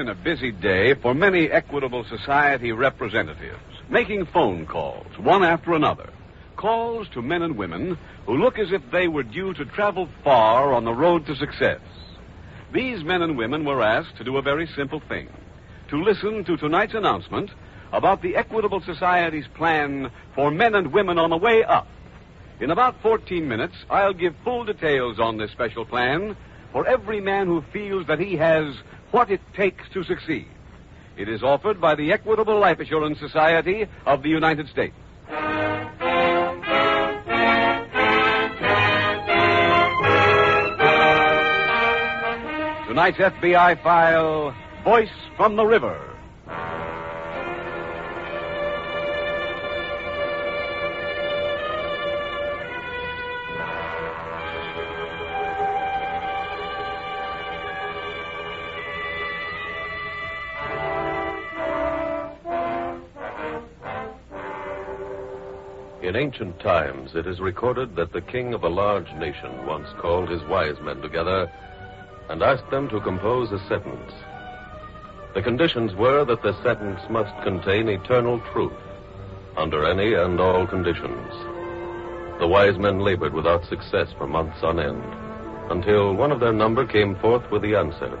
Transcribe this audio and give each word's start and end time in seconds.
Been 0.00 0.08
a 0.08 0.14
busy 0.14 0.50
day 0.50 0.94
for 0.94 1.12
many 1.12 1.50
Equitable 1.50 2.04
Society 2.04 2.72
representatives, 2.72 3.60
making 3.90 4.24
phone 4.24 4.64
calls, 4.64 5.06
one 5.18 5.44
after 5.44 5.74
another. 5.74 6.08
Calls 6.56 7.06
to 7.10 7.20
men 7.20 7.42
and 7.42 7.54
women 7.54 7.98
who 8.24 8.38
look 8.38 8.58
as 8.58 8.72
if 8.72 8.80
they 8.90 9.08
were 9.08 9.22
due 9.22 9.52
to 9.52 9.66
travel 9.66 10.08
far 10.24 10.72
on 10.72 10.86
the 10.86 10.94
road 10.94 11.26
to 11.26 11.36
success. 11.36 11.82
These 12.72 13.04
men 13.04 13.20
and 13.20 13.36
women 13.36 13.66
were 13.66 13.82
asked 13.82 14.16
to 14.16 14.24
do 14.24 14.38
a 14.38 14.42
very 14.42 14.66
simple 14.74 15.02
thing 15.06 15.28
to 15.90 16.02
listen 16.02 16.44
to 16.44 16.56
tonight's 16.56 16.94
announcement 16.94 17.50
about 17.92 18.22
the 18.22 18.36
Equitable 18.36 18.80
Society's 18.80 19.48
plan 19.48 20.10
for 20.34 20.50
men 20.50 20.74
and 20.74 20.94
women 20.94 21.18
on 21.18 21.28
the 21.28 21.36
way 21.36 21.62
up. 21.62 21.88
In 22.58 22.70
about 22.70 23.02
14 23.02 23.46
minutes, 23.46 23.74
I'll 23.90 24.14
give 24.14 24.34
full 24.44 24.64
details 24.64 25.20
on 25.20 25.36
this 25.36 25.50
special 25.50 25.84
plan 25.84 26.38
for 26.72 26.86
every 26.86 27.20
man 27.20 27.46
who 27.46 27.62
feels 27.72 28.06
that 28.06 28.18
he 28.18 28.36
has 28.36 28.74
what 29.10 29.30
it 29.30 29.40
takes 29.54 29.88
to 29.90 30.04
succeed. 30.04 30.46
It 31.16 31.28
is 31.28 31.42
offered 31.42 31.80
by 31.80 31.94
the 31.96 32.12
Equitable 32.12 32.58
Life 32.58 32.80
Assurance 32.80 33.18
Society 33.18 33.86
of 34.06 34.22
the 34.22 34.28
United 34.28 34.68
States. 34.68 34.94
Tonight's 42.86 43.18
FBI 43.18 43.82
file 43.82 44.54
Voice 44.84 45.08
from 45.36 45.56
the 45.56 45.64
River. 45.64 46.09
In 66.10 66.16
ancient 66.16 66.58
times, 66.58 67.14
it 67.14 67.24
is 67.28 67.38
recorded 67.38 67.94
that 67.94 68.12
the 68.12 68.20
king 68.20 68.52
of 68.52 68.64
a 68.64 68.68
large 68.68 69.12
nation 69.12 69.64
once 69.64 69.86
called 70.00 70.28
his 70.28 70.42
wise 70.46 70.74
men 70.80 71.00
together 71.00 71.48
and 72.28 72.42
asked 72.42 72.68
them 72.68 72.88
to 72.88 73.00
compose 73.00 73.52
a 73.52 73.60
sentence. 73.68 74.12
The 75.34 75.42
conditions 75.42 75.94
were 75.94 76.24
that 76.24 76.42
the 76.42 76.60
sentence 76.64 77.00
must 77.08 77.32
contain 77.44 77.88
eternal 77.88 78.40
truth 78.52 78.72
under 79.56 79.84
any 79.86 80.14
and 80.14 80.40
all 80.40 80.66
conditions. 80.66 81.32
The 82.40 82.48
wise 82.48 82.76
men 82.76 82.98
labored 82.98 83.32
without 83.32 83.64
success 83.66 84.08
for 84.18 84.26
months 84.26 84.64
on 84.64 84.80
end 84.80 85.04
until 85.70 86.16
one 86.16 86.32
of 86.32 86.40
their 86.40 86.52
number 86.52 86.84
came 86.84 87.14
forth 87.20 87.48
with 87.52 87.62
the 87.62 87.76
answer. 87.76 88.18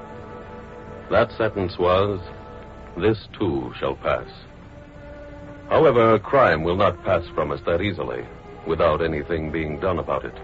That 1.10 1.32
sentence 1.32 1.76
was, 1.76 2.20
This 2.96 3.26
too 3.36 3.74
shall 3.80 3.96
pass. 3.96 4.28
However, 5.70 6.18
crime 6.18 6.64
will 6.64 6.76
not 6.76 7.02
pass 7.04 7.24
from 7.28 7.52
us 7.52 7.60
that 7.64 7.80
easily 7.80 8.26
without 8.66 9.00
anything 9.00 9.52
being 9.52 9.78
done 9.78 10.00
about 10.00 10.24
it. 10.24 10.34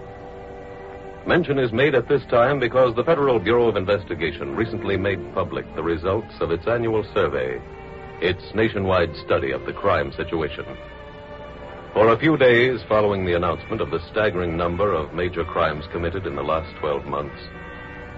Mention 1.27 1.59
is 1.59 1.73
made 1.73 1.97
at 1.97 2.09
this 2.09 2.25
time 2.27 2.61
because 2.61 2.95
the 2.95 3.03
Federal 3.03 3.41
Bureau 3.41 3.67
of 3.67 3.77
Investigation 3.77 4.55
recently 4.55 4.97
made 4.97 5.35
public 5.35 5.67
the 5.75 5.83
results 5.83 6.33
of 6.41 6.53
its 6.53 6.69
annual 6.69 7.05
survey, 7.13 7.61
its 8.21 8.55
nationwide 8.55 9.15
study 9.17 9.51
of 9.51 9.67
the 9.67 9.73
crime 9.73 10.13
situation. 10.13 10.65
For 11.93 12.13
a 12.13 12.19
few 12.19 12.37
days 12.37 12.81
following 12.89 13.27
the 13.27 13.35
announcement 13.35 13.81
of 13.81 13.91
the 13.91 14.07
staggering 14.11 14.57
number 14.57 14.93
of 14.93 15.13
major 15.13 15.45
crimes 15.45 15.87
committed 15.91 16.27
in 16.27 16.37
the 16.37 16.45
last 16.45 16.73
12 16.77 17.05
months, 17.07 17.41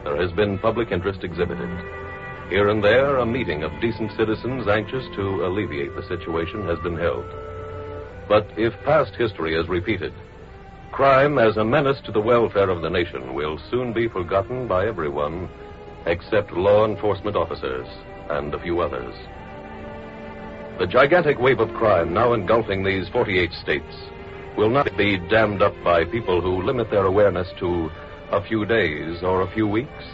there 0.04 0.16
has 0.16 0.30
been 0.32 0.58
public 0.58 0.92
interest 0.92 1.24
exhibited. 1.24 1.70
Here 2.48 2.70
and 2.70 2.82
there, 2.82 3.18
a 3.18 3.26
meeting 3.26 3.62
of 3.62 3.78
decent 3.78 4.10
citizens 4.16 4.68
anxious 4.68 5.04
to 5.16 5.44
alleviate 5.44 5.94
the 5.94 6.08
situation 6.08 6.64
has 6.66 6.78
been 6.78 6.96
held. 6.96 7.26
But 8.26 8.46
if 8.56 8.72
past 8.84 9.14
history 9.14 9.54
is 9.54 9.68
repeated, 9.68 10.14
crime 10.90 11.38
as 11.38 11.58
a 11.58 11.64
menace 11.64 12.00
to 12.06 12.12
the 12.12 12.22
welfare 12.22 12.70
of 12.70 12.80
the 12.80 12.88
nation 12.88 13.34
will 13.34 13.60
soon 13.70 13.92
be 13.92 14.08
forgotten 14.08 14.66
by 14.66 14.86
everyone 14.86 15.50
except 16.06 16.52
law 16.52 16.86
enforcement 16.86 17.36
officers 17.36 17.86
and 18.30 18.54
a 18.54 18.60
few 18.60 18.80
others. 18.80 19.14
The 20.78 20.86
gigantic 20.86 21.38
wave 21.38 21.60
of 21.60 21.74
crime 21.74 22.14
now 22.14 22.32
engulfing 22.32 22.82
these 22.82 23.10
48 23.10 23.52
states 23.52 23.94
will 24.56 24.70
not 24.70 24.96
be 24.96 25.18
dammed 25.28 25.60
up 25.60 25.74
by 25.84 26.06
people 26.06 26.40
who 26.40 26.62
limit 26.62 26.90
their 26.90 27.04
awareness 27.04 27.48
to 27.58 27.90
a 28.32 28.42
few 28.42 28.64
days 28.64 29.22
or 29.22 29.42
a 29.42 29.50
few 29.52 29.68
weeks 29.68 30.04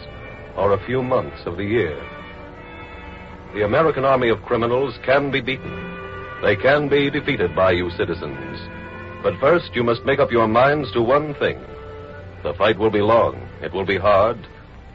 or 0.57 0.73
a 0.73 0.85
few 0.85 1.01
months 1.01 1.45
of 1.45 1.55
the 1.55 1.63
year. 1.63 2.14
The 3.55 3.63
American 3.63 4.03
army 4.03 4.27
of 4.27 4.41
criminals 4.41 4.99
can 5.05 5.31
be 5.31 5.39
beaten. 5.39 5.71
They 6.43 6.57
can 6.57 6.89
be 6.89 7.09
defeated 7.09 7.55
by 7.55 7.71
you 7.71 7.89
citizens. 7.91 8.59
But 9.23 9.39
first, 9.39 9.73
you 9.73 9.81
must 9.81 10.03
make 10.03 10.19
up 10.19 10.29
your 10.29 10.49
minds 10.49 10.91
to 10.91 11.01
one 11.01 11.33
thing. 11.35 11.57
The 12.43 12.53
fight 12.55 12.77
will 12.77 12.89
be 12.89 12.99
long, 12.99 13.47
it 13.61 13.71
will 13.71 13.85
be 13.85 13.97
hard, 13.97 14.45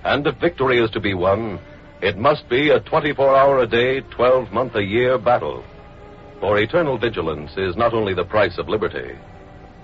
and 0.04 0.26
if 0.26 0.36
victory 0.36 0.78
is 0.78 0.90
to 0.90 1.00
be 1.00 1.14
won, 1.14 1.58
it 2.02 2.18
must 2.18 2.50
be 2.50 2.68
a 2.68 2.80
24 2.80 3.34
hour 3.34 3.60
a 3.60 3.66
day, 3.66 4.02
12 4.02 4.52
month 4.52 4.74
a 4.74 4.84
year 4.84 5.16
battle. 5.16 5.64
For 6.38 6.58
eternal 6.58 6.98
vigilance 6.98 7.52
is 7.56 7.76
not 7.76 7.94
only 7.94 8.12
the 8.12 8.26
price 8.26 8.58
of 8.58 8.68
liberty, 8.68 9.16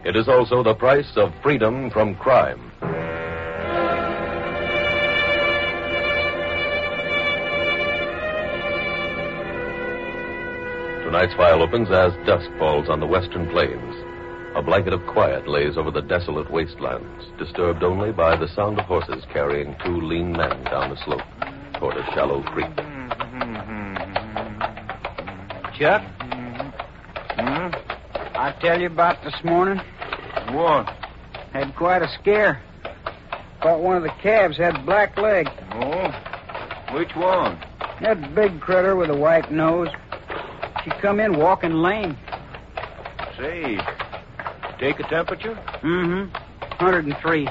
it 0.04 0.16
is 0.16 0.28
also 0.28 0.62
the 0.62 0.74
price 0.74 1.16
of 1.16 1.32
freedom 1.42 1.90
from 1.90 2.14
crime. 2.14 2.70
Tonight's 11.06 11.34
file 11.34 11.62
opens 11.62 11.88
as 11.88 12.12
dusk 12.26 12.50
falls 12.58 12.88
on 12.88 12.98
the 12.98 13.06
western 13.06 13.48
plains. 13.50 13.94
A 14.56 14.60
blanket 14.60 14.92
of 14.92 15.06
quiet 15.06 15.46
lays 15.46 15.76
over 15.76 15.92
the 15.92 16.02
desolate 16.02 16.50
wastelands, 16.50 17.24
disturbed 17.38 17.84
only 17.84 18.10
by 18.10 18.34
the 18.34 18.48
sound 18.48 18.80
of 18.80 18.86
horses 18.86 19.24
carrying 19.32 19.76
two 19.84 20.00
lean 20.00 20.32
men 20.32 20.64
down 20.64 20.90
the 20.90 20.96
slope 21.04 21.22
toward 21.74 21.96
a 21.96 22.04
shallow 22.12 22.42
creek. 22.42 22.74
Chuck? 25.78 26.02
Hmm? 27.38 27.70
I 28.34 28.52
tell 28.60 28.80
you 28.80 28.88
about 28.88 29.22
this 29.22 29.44
morning. 29.44 29.78
What? 30.50 30.88
Had 31.52 31.76
quite 31.76 32.02
a 32.02 32.12
scare. 32.20 32.60
Thought 33.62 33.80
one 33.80 33.96
of 33.96 34.02
the 34.02 34.12
calves 34.20 34.56
had 34.56 34.84
black 34.84 35.16
leg. 35.16 35.48
Oh? 35.70 36.10
Which 36.92 37.14
one? 37.14 37.60
That 38.00 38.34
big 38.34 38.60
critter 38.60 38.96
with 38.96 39.08
a 39.08 39.16
white 39.16 39.52
nose. 39.52 39.88
She 40.86 40.92
come 41.00 41.18
in 41.18 41.36
walking 41.36 41.72
lame. 41.72 42.16
Say, 43.36 43.76
take 44.78 45.00
a 45.00 45.02
temperature? 45.08 45.54
Mm-hmm. 45.82 46.32
103. 46.84 47.48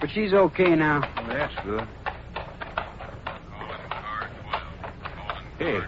But 0.00 0.10
she's 0.10 0.32
okay 0.32 0.74
now. 0.74 1.00
Well, 1.14 1.26
That's 1.26 1.54
good. 1.66 1.86
Hey, 5.58 5.80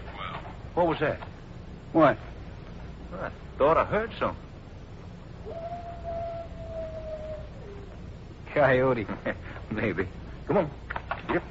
what 0.74 0.86
was 0.86 0.98
that? 1.00 1.18
What? 1.92 2.18
I 3.14 3.30
thought 3.56 3.78
I 3.78 3.86
heard 3.86 4.10
something. 4.18 4.44
Coyote. 8.52 9.06
Maybe. 9.70 10.06
Come 10.46 10.58
on. 10.58 10.70
Yep. 11.32 11.42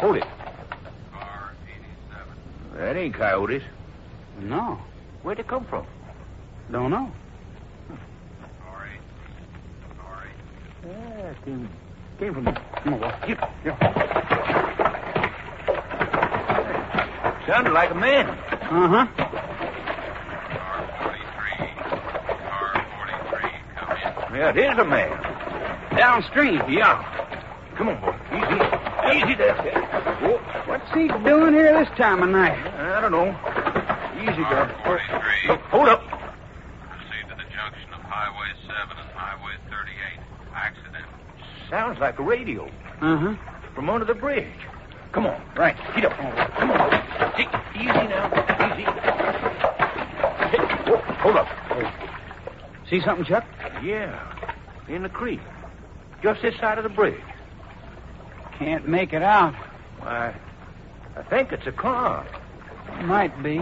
Hold 0.00 0.16
it. 0.16 0.24
That 3.00 3.04
ain't 3.04 3.14
coyotes. 3.14 3.62
No. 4.42 4.78
Where'd 5.22 5.38
they 5.38 5.42
come 5.42 5.64
from? 5.64 5.86
Don't 6.70 6.90
know. 6.90 7.10
Yeah, 10.86 11.34
came, 11.42 11.68
came 12.18 12.34
from. 12.34 12.44
Come 12.44 12.92
on, 12.92 13.00
Walt. 13.00 13.14
Get, 13.26 13.38
Sounded 17.46 17.72
like 17.72 17.90
a 17.90 17.94
man. 17.94 18.28
Uh 18.28 18.88
huh. 18.88 19.06
Yeah, 24.30 24.52
there's 24.52 24.78
a 24.78 24.84
man. 24.84 25.96
Downstream. 25.96 26.60
Yeah. 26.68 27.02
Come 27.76 27.88
on, 27.88 28.00
boy. 28.02 28.14
Easy. 28.36 29.24
Easy 29.24 29.34
there. 29.36 29.54
Whoa. 30.20 30.36
What's 30.66 30.92
he 30.92 31.08
doing 31.08 31.54
here 31.54 31.72
this 31.82 31.88
time 31.96 32.22
of 32.22 32.28
night? 32.28 32.69
I 32.90 33.00
don't 33.00 33.12
know. 33.12 33.28
Easy, 34.22 34.42
guy. 34.42 34.68
43. 34.84 35.56
Hold 35.70 35.88
up. 35.88 36.02
Proceed 36.08 37.28
to 37.28 37.34
the 37.36 37.44
junction 37.54 37.92
of 37.94 38.00
Highway 38.02 38.48
7 38.66 38.96
and 38.98 39.10
Highway 39.12 39.52
38. 39.70 40.20
Accident. 40.54 41.04
Sounds 41.68 41.98
like 42.00 42.18
a 42.18 42.22
radio 42.22 42.66
Uh 43.00 43.16
huh. 43.16 43.34
from 43.74 43.88
under 43.90 44.04
the 44.04 44.14
bridge. 44.14 44.46
Come 45.12 45.26
on. 45.26 45.40
Right. 45.56 45.76
Get 45.94 46.04
up. 46.04 46.12
Come 46.58 46.70
on. 46.70 46.90
Hey, 47.34 47.48
easy 47.76 47.86
now. 47.86 48.26
Easy. 48.72 48.84
Hey, 50.50 50.90
whoa, 50.90 50.96
hold 51.22 51.36
up. 51.36 51.48
See 52.88 53.00
something, 53.00 53.24
Chuck? 53.24 53.44
Yeah. 53.82 54.18
In 54.88 55.02
the 55.02 55.08
creek. 55.08 55.40
Just 56.22 56.42
this 56.42 56.56
side 56.58 56.78
of 56.78 56.84
the 56.84 56.90
bridge. 56.90 57.20
Can't 58.58 58.86
make 58.88 59.12
it 59.12 59.22
out. 59.22 59.54
Why, 60.00 60.34
I 61.16 61.22
think 61.22 61.52
it's 61.52 61.66
a 61.66 61.72
car. 61.72 62.26
Might 63.02 63.42
be. 63.42 63.56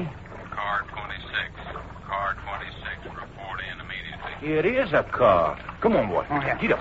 Car 0.51 0.85
26. 0.91 1.77
Car 2.07 2.37
26. 2.45 3.17
Report 3.17 3.61
in 3.61 3.81
immediately. 3.81 4.59
It 4.59 4.67
is 4.67 4.93
a 4.93 5.05
car. 5.05 5.59
Come 5.81 5.97
on, 5.97 6.09
boy. 6.09 6.27
Oh, 6.29 6.41
yeah. 6.41 6.59
Get 6.61 6.73
up. 6.73 6.81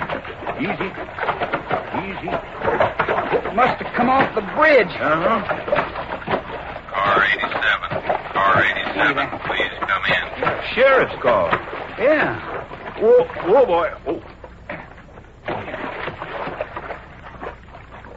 Easy. 0.60 0.90
Easy. 2.04 2.32
Must 3.56 3.82
have 3.82 3.94
come 3.96 4.10
off 4.10 4.34
the 4.36 4.42
bridge. 4.42 4.88
Uh-huh. 5.00 5.42
Car 6.92 7.26
87. 7.26 7.54
Car 8.34 8.64
87. 8.64 9.40
Please 9.46 9.76
come 9.80 10.06
in. 10.06 10.74
Sheriff's 10.74 11.22
car. 11.22 11.50
Yeah. 12.00 12.40
Whoa, 13.00 13.24
whoa, 13.46 13.66
boy. 13.66 13.92
Oh. 14.08 14.24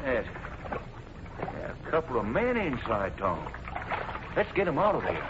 There's, 0.02 0.26
there's 1.52 1.76
a 1.86 1.90
couple 1.90 2.18
of 2.18 2.26
men 2.26 2.56
inside, 2.56 3.16
Tom. 3.18 3.46
Let's 4.36 4.52
get 4.52 4.68
him 4.68 4.78
out 4.78 4.94
of 4.94 5.02
there. 5.02 5.20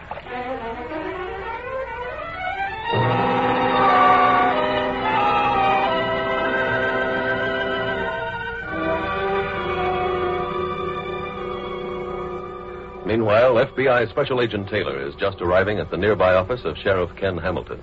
Meanwhile, 13.07 13.55
FBI 13.55 14.09
Special 14.11 14.41
Agent 14.41 14.69
Taylor 14.69 15.05
is 15.05 15.15
just 15.17 15.41
arriving 15.41 15.79
at 15.79 15.91
the 15.91 15.97
nearby 15.97 16.35
office 16.35 16.61
of 16.65 16.77
Sheriff 16.77 17.11
Ken 17.17 17.39
Hamilton. 17.39 17.81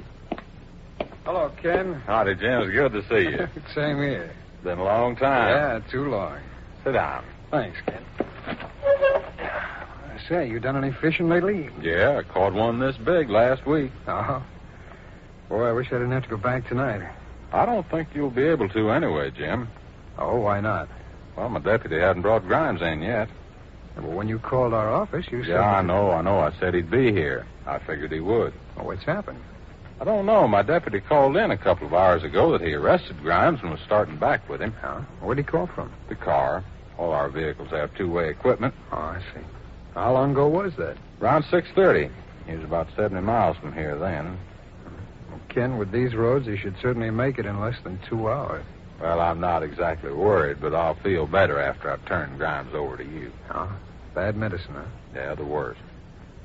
Hello, 1.25 1.51
Ken. 1.61 1.95
Howdy, 2.05 2.35
Jim. 2.35 2.61
It's 2.61 2.71
good 2.71 2.93
to 2.93 3.01
see 3.09 3.31
you. 3.31 3.47
Same 3.75 3.97
here. 3.97 4.31
Been 4.63 4.77
a 4.79 4.83
long 4.83 5.17
time. 5.17 5.49
Yeah, 5.49 5.91
too 5.91 6.09
long. 6.09 6.39
Sit 6.85 6.93
down. 6.93 7.25
Thanks, 7.51 7.77
Ken. 7.85 8.01
Say, 10.27 10.49
you 10.49 10.59
done 10.59 10.75
any 10.75 10.91
fishing 10.91 11.29
lately? 11.29 11.69
Yeah, 11.81 12.17
I 12.17 12.23
caught 12.23 12.53
one 12.53 12.79
this 12.79 12.97
big 12.97 13.29
last 13.29 13.65
week. 13.65 13.91
Uh-huh. 14.07 14.41
Boy, 15.47 15.63
I 15.63 15.71
wish 15.71 15.87
I 15.87 15.91
didn't 15.91 16.11
have 16.11 16.23
to 16.23 16.29
go 16.29 16.37
back 16.37 16.67
tonight. 16.67 17.01
I 17.53 17.65
don't 17.65 17.89
think 17.89 18.09
you'll 18.13 18.29
be 18.29 18.43
able 18.43 18.67
to 18.69 18.89
anyway, 18.91 19.31
Jim. 19.31 19.69
Oh, 20.17 20.39
why 20.39 20.59
not? 20.59 20.89
Well, 21.37 21.47
my 21.47 21.59
deputy 21.59 21.97
hadn't 21.99 22.23
brought 22.23 22.45
Grimes 22.45 22.81
in 22.81 23.01
yet. 23.01 23.29
Well, 23.95 24.11
when 24.11 24.27
you 24.27 24.37
called 24.39 24.73
our 24.73 24.91
office, 24.91 25.25
you 25.31 25.43
said... 25.43 25.51
Yeah, 25.51 25.77
I 25.77 25.81
know, 25.81 26.11
I 26.11 26.21
know. 26.21 26.39
I 26.39 26.51
said 26.59 26.73
he'd 26.73 26.91
be 26.91 27.11
here. 27.11 27.47
I 27.65 27.79
figured 27.79 28.11
he 28.11 28.19
would. 28.19 28.53
Oh, 28.77 28.83
what's 28.83 29.03
happened? 29.03 29.39
I 30.01 30.03
don't 30.03 30.25
know. 30.25 30.47
My 30.47 30.61
deputy 30.61 30.99
called 30.99 31.37
in 31.37 31.51
a 31.51 31.57
couple 31.57 31.87
of 31.87 31.93
hours 31.93 32.23
ago 32.23 32.51
that 32.51 32.61
he 32.61 32.73
arrested 32.73 33.21
Grimes 33.21 33.61
and 33.61 33.71
was 33.71 33.79
starting 33.85 34.17
back 34.17 34.47
with 34.49 34.61
him. 34.61 34.73
Huh? 34.81 34.99
Where'd 35.21 35.37
he 35.37 35.43
call 35.43 35.67
from? 35.67 35.91
The 36.09 36.15
car. 36.15 36.63
All 36.97 37.11
our 37.11 37.29
vehicles 37.29 37.69
have 37.69 37.95
two-way 37.95 38.29
equipment. 38.29 38.73
Oh, 38.91 38.97
I 38.97 39.21
see. 39.33 39.41
How 39.97 40.13
long 40.13 40.33
ago 40.33 40.47
was 40.47 40.75
that? 40.75 40.95
Around 41.19 41.45
6.30. 41.45 42.11
He 42.45 42.55
was 42.55 42.63
about 42.63 42.87
70 42.95 43.19
miles 43.21 43.57
from 43.57 43.73
here 43.73 43.97
then. 43.97 44.37
Well, 45.31 45.41
Ken, 45.49 45.79
with 45.79 45.91
these 45.91 46.13
roads, 46.13 46.45
he 46.45 46.55
should 46.55 46.75
certainly 46.79 47.09
make 47.09 47.39
it 47.39 47.47
in 47.47 47.59
less 47.59 47.77
than 47.83 47.99
two 48.07 48.29
hours. 48.29 48.63
Well, 49.01 49.19
I'm 49.19 49.39
not 49.39 49.63
exactly 49.63 50.13
worried, 50.13 50.61
but 50.61 50.75
I'll 50.75 50.93
feel 51.01 51.25
better 51.25 51.59
after 51.59 51.89
I've 51.89 52.05
turned 52.05 52.37
Grimes 52.37 52.75
over 52.75 52.95
to 52.95 53.03
you. 53.03 53.31
Huh? 53.47 53.67
Bad 54.13 54.35
medicine, 54.35 54.75
huh? 54.75 54.85
Yeah, 55.15 55.33
the 55.33 55.45
worst. 55.45 55.81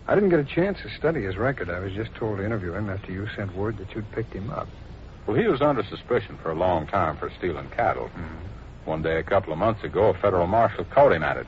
I 0.08 0.14
didn't 0.14 0.30
get 0.30 0.40
a 0.40 0.44
chance 0.44 0.78
to 0.82 0.88
study 0.96 1.22
his 1.22 1.36
record. 1.36 1.68
I 1.68 1.80
was 1.80 1.92
just 1.92 2.14
told 2.14 2.38
to 2.38 2.44
interview 2.46 2.72
him 2.72 2.88
after 2.88 3.12
you 3.12 3.28
sent 3.36 3.54
word 3.54 3.76
that 3.78 3.94
you'd 3.94 4.10
picked 4.12 4.32
him 4.32 4.50
up. 4.50 4.66
Well, 5.26 5.36
he 5.36 5.46
was 5.46 5.60
under 5.60 5.82
suspicion 5.84 6.38
for 6.42 6.52
a 6.52 6.54
long 6.54 6.86
time 6.86 7.18
for 7.18 7.30
stealing 7.36 7.68
cattle. 7.68 8.08
Mm-hmm. 8.08 8.88
One 8.90 9.02
day, 9.02 9.18
a 9.18 9.22
couple 9.22 9.52
of 9.52 9.58
months 9.58 9.84
ago, 9.84 10.06
a 10.06 10.14
federal 10.14 10.46
marshal 10.46 10.84
caught 10.86 11.12
him 11.12 11.22
at 11.22 11.36
it. 11.36 11.46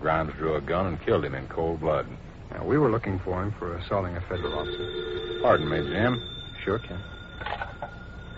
Grimes 0.00 0.32
drew 0.34 0.56
a 0.56 0.60
gun 0.60 0.86
and 0.86 1.00
killed 1.02 1.24
him 1.24 1.34
in 1.34 1.46
cold 1.48 1.80
blood. 1.80 2.06
Now, 2.50 2.64
we 2.64 2.78
were 2.78 2.90
looking 2.90 3.18
for 3.18 3.42
him 3.42 3.52
for 3.58 3.76
assaulting 3.76 4.16
a 4.16 4.20
federal 4.22 4.58
officer. 4.58 5.40
Pardon 5.42 5.68
me, 5.68 5.78
Jim. 5.80 6.22
Sure, 6.64 6.78
Ken. 6.78 7.00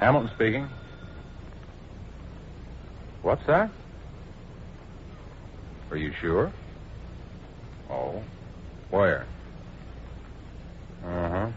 Hamilton 0.01 0.31
speaking. 0.35 0.69
What's 3.23 3.45
that? 3.47 3.71
Are 5.91 5.97
you 5.97 6.13
sure? 6.21 6.53
Oh. 7.91 8.23
Where? 8.91 9.27
Uh 11.05 11.29
huh. 11.29 11.49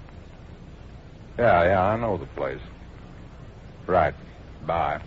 Yeah, 1.38 1.64
yeah, 1.64 1.82
I 1.82 1.98
know 1.98 2.18
the 2.18 2.26
place. 2.28 2.62
Right. 3.88 4.14
Bye. 4.66 5.02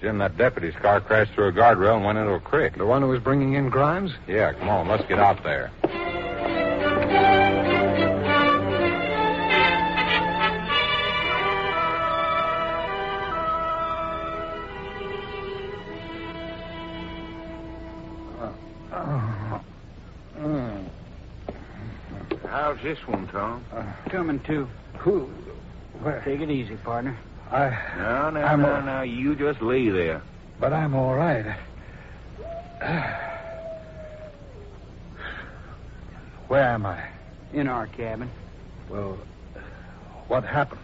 Jim, 0.00 0.18
that 0.18 0.36
deputy's 0.36 0.74
car 0.74 1.00
crashed 1.00 1.32
through 1.32 1.48
a 1.48 1.52
guardrail 1.52 1.96
and 1.96 2.04
went 2.04 2.18
into 2.18 2.32
a 2.32 2.40
creek. 2.40 2.76
The 2.76 2.86
one 2.86 3.02
who 3.02 3.08
was 3.08 3.20
bringing 3.20 3.54
in 3.54 3.70
Grimes? 3.70 4.12
Yeah, 4.28 4.52
come 4.52 4.68
on, 4.68 4.88
let's 4.88 5.06
get 5.06 5.18
out 5.18 5.42
there. 5.42 5.70
How's 22.48 22.82
this 22.82 22.98
one, 23.06 23.28
Tom? 23.28 23.64
Coming 24.10 24.40
to. 24.40 24.68
Who? 24.98 25.30
Where? 26.02 26.20
Take 26.22 26.40
it 26.40 26.50
easy, 26.50 26.76
partner. 26.76 27.16
I. 27.50 27.70
No, 27.98 28.30
no, 28.30 28.40
I'm 28.42 28.60
no, 28.62 28.74
a- 28.76 28.82
no. 28.82 29.02
You 29.02 29.34
just 29.36 29.60
lay 29.62 29.88
there. 29.88 30.22
But 30.58 30.72
I'm 30.72 30.94
all 30.94 31.14
right. 31.14 31.44
Where 36.48 36.62
am 36.62 36.86
I? 36.86 37.04
In 37.52 37.68
our 37.68 37.86
cabin. 37.88 38.30
Well, 38.88 39.18
what 40.28 40.44
happened? 40.44 40.80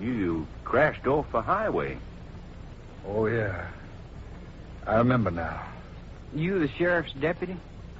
You 0.00 0.46
crashed 0.64 1.06
off 1.06 1.30
the 1.32 1.42
highway. 1.42 1.98
Oh, 3.06 3.26
yeah. 3.26 3.66
I 4.86 4.96
remember 4.96 5.30
now. 5.30 5.62
You 6.34 6.58
the 6.58 6.68
sheriff's 6.68 7.12
deputy? 7.12 7.56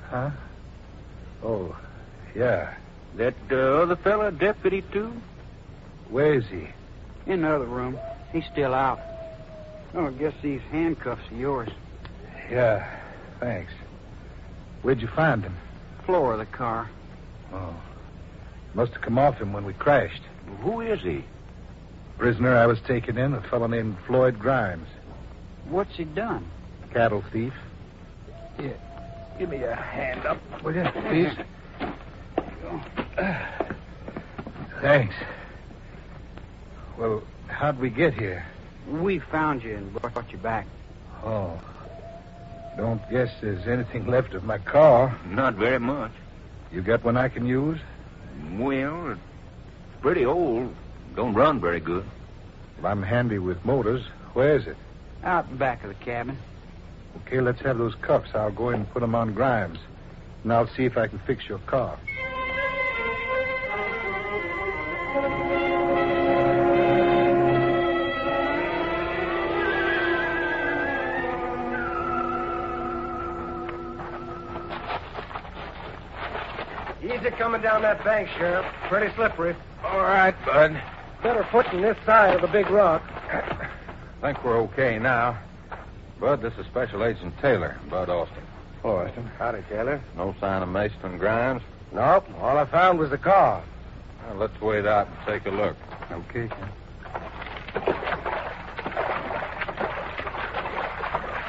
Huh? 0.08 0.30
Oh, 1.44 1.76
yeah. 2.34 2.74
That 3.16 3.34
uh, 3.50 3.56
other 3.56 3.96
fella, 3.96 4.32
deputy, 4.32 4.82
too? 4.92 5.12
Where 6.08 6.34
is 6.34 6.46
he? 6.46 6.68
In 7.26 7.42
the 7.42 7.54
other 7.54 7.66
room. 7.66 7.98
He's 8.32 8.44
still 8.52 8.74
out. 8.74 9.00
Oh, 9.94 10.06
I 10.06 10.10
guess 10.12 10.32
these 10.42 10.60
handcuffs 10.70 11.30
are 11.30 11.36
yours. 11.36 11.68
Yeah, 12.50 12.88
thanks. 13.40 13.72
Where'd 14.82 15.00
you 15.00 15.08
find 15.08 15.42
him? 15.42 15.56
Floor 16.06 16.32
of 16.32 16.38
the 16.38 16.46
car. 16.46 16.90
Oh. 17.52 17.74
Must 18.74 18.92
have 18.92 19.02
come 19.02 19.18
off 19.18 19.36
him 19.36 19.52
when 19.52 19.64
we 19.64 19.74
crashed. 19.74 20.22
Who 20.62 20.80
is 20.80 21.00
he? 21.02 21.24
Prisoner 22.18 22.56
I 22.56 22.66
was 22.66 22.80
taken 22.86 23.18
in, 23.18 23.34
a 23.34 23.42
fellow 23.42 23.66
named 23.66 23.96
Floyd 24.06 24.38
Grimes. 24.38 24.88
What's 25.68 25.94
he 25.96 26.04
done? 26.04 26.48
Cattle 26.92 27.22
thief. 27.32 27.52
Here, 28.58 28.78
give 29.38 29.50
me 29.50 29.62
a 29.62 29.74
hand 29.74 30.26
up, 30.26 30.38
will 30.62 30.74
you, 30.74 30.84
please? 31.08 31.32
Thanks. 34.80 35.14
Well, 36.98 37.22
how'd 37.48 37.78
we 37.78 37.90
get 37.90 38.14
here? 38.14 38.44
We 38.88 39.18
found 39.18 39.62
you 39.62 39.76
and 39.76 39.92
brought 39.92 40.30
you 40.30 40.38
back. 40.38 40.66
Oh. 41.24 41.60
Don't 42.76 43.02
guess 43.10 43.30
there's 43.40 43.66
anything 43.66 44.06
left 44.06 44.34
of 44.34 44.44
my 44.44 44.58
car. 44.58 45.18
Not 45.26 45.54
very 45.54 45.78
much. 45.78 46.12
You 46.72 46.80
got 46.80 47.04
one 47.04 47.16
I 47.16 47.28
can 47.28 47.46
use? 47.46 47.78
Well, 48.52 49.10
it's 49.10 49.20
pretty 50.00 50.24
old. 50.24 50.74
Don't 51.14 51.34
run 51.34 51.60
very 51.60 51.80
good. 51.80 52.04
Well, 52.80 52.90
I'm 52.90 53.02
handy 53.02 53.38
with 53.38 53.64
motors. 53.64 54.04
Where 54.32 54.56
is 54.56 54.66
it? 54.66 54.76
Out 55.22 55.48
in 55.50 55.56
back 55.58 55.84
of 55.84 55.88
the 55.88 56.04
cabin. 56.04 56.38
Okay, 57.18 57.40
let's 57.40 57.60
have 57.60 57.78
those 57.78 57.94
cuffs. 57.96 58.30
I'll 58.34 58.50
go 58.50 58.70
in 58.70 58.76
and 58.76 58.90
put 58.90 59.00
them 59.00 59.14
on 59.14 59.34
Grimes. 59.34 59.78
And 60.42 60.52
I'll 60.52 60.68
see 60.68 60.84
if 60.84 60.96
I 60.96 61.06
can 61.06 61.18
fix 61.20 61.48
your 61.48 61.58
car. 61.58 61.98
Easy 77.04 77.30
coming 77.30 77.60
down 77.60 77.82
that 77.82 78.04
bank, 78.04 78.28
Sheriff. 78.36 78.64
Pretty 78.88 79.12
slippery. 79.16 79.56
All 79.84 80.02
right, 80.02 80.34
Bud. 80.46 80.80
Better 81.22 81.44
footing 81.50 81.80
this 81.80 81.96
side 82.06 82.34
of 82.36 82.42
the 82.42 82.48
big 82.48 82.70
rock. 82.70 83.02
I 83.30 83.68
think 84.20 84.44
we're 84.44 84.58
okay 84.62 84.98
now. 85.00 85.38
Bud, 86.20 86.40
this 86.42 86.54
is 86.58 86.66
Special 86.66 87.04
Agent 87.04 87.34
Taylor, 87.40 87.76
Bud 87.90 88.08
Austin. 88.08 88.44
Hello, 88.82 88.98
Austin. 88.98 89.28
Howdy, 89.38 89.62
Taylor. 89.68 90.00
No 90.16 90.34
sign 90.38 90.62
of 90.62 90.68
Mason 90.68 90.98
and 91.02 91.18
Grimes. 91.18 91.62
Nope. 91.92 92.26
All 92.40 92.56
I 92.56 92.64
found 92.66 93.00
was 93.00 93.10
the 93.10 93.18
car. 93.18 93.62
Well, 94.26 94.36
let's 94.36 94.60
wait 94.60 94.86
out 94.86 95.08
and 95.08 95.16
take 95.26 95.46
a 95.46 95.50
look. 95.50 95.76
Okay, 96.10 96.48
Ken. 96.48 96.68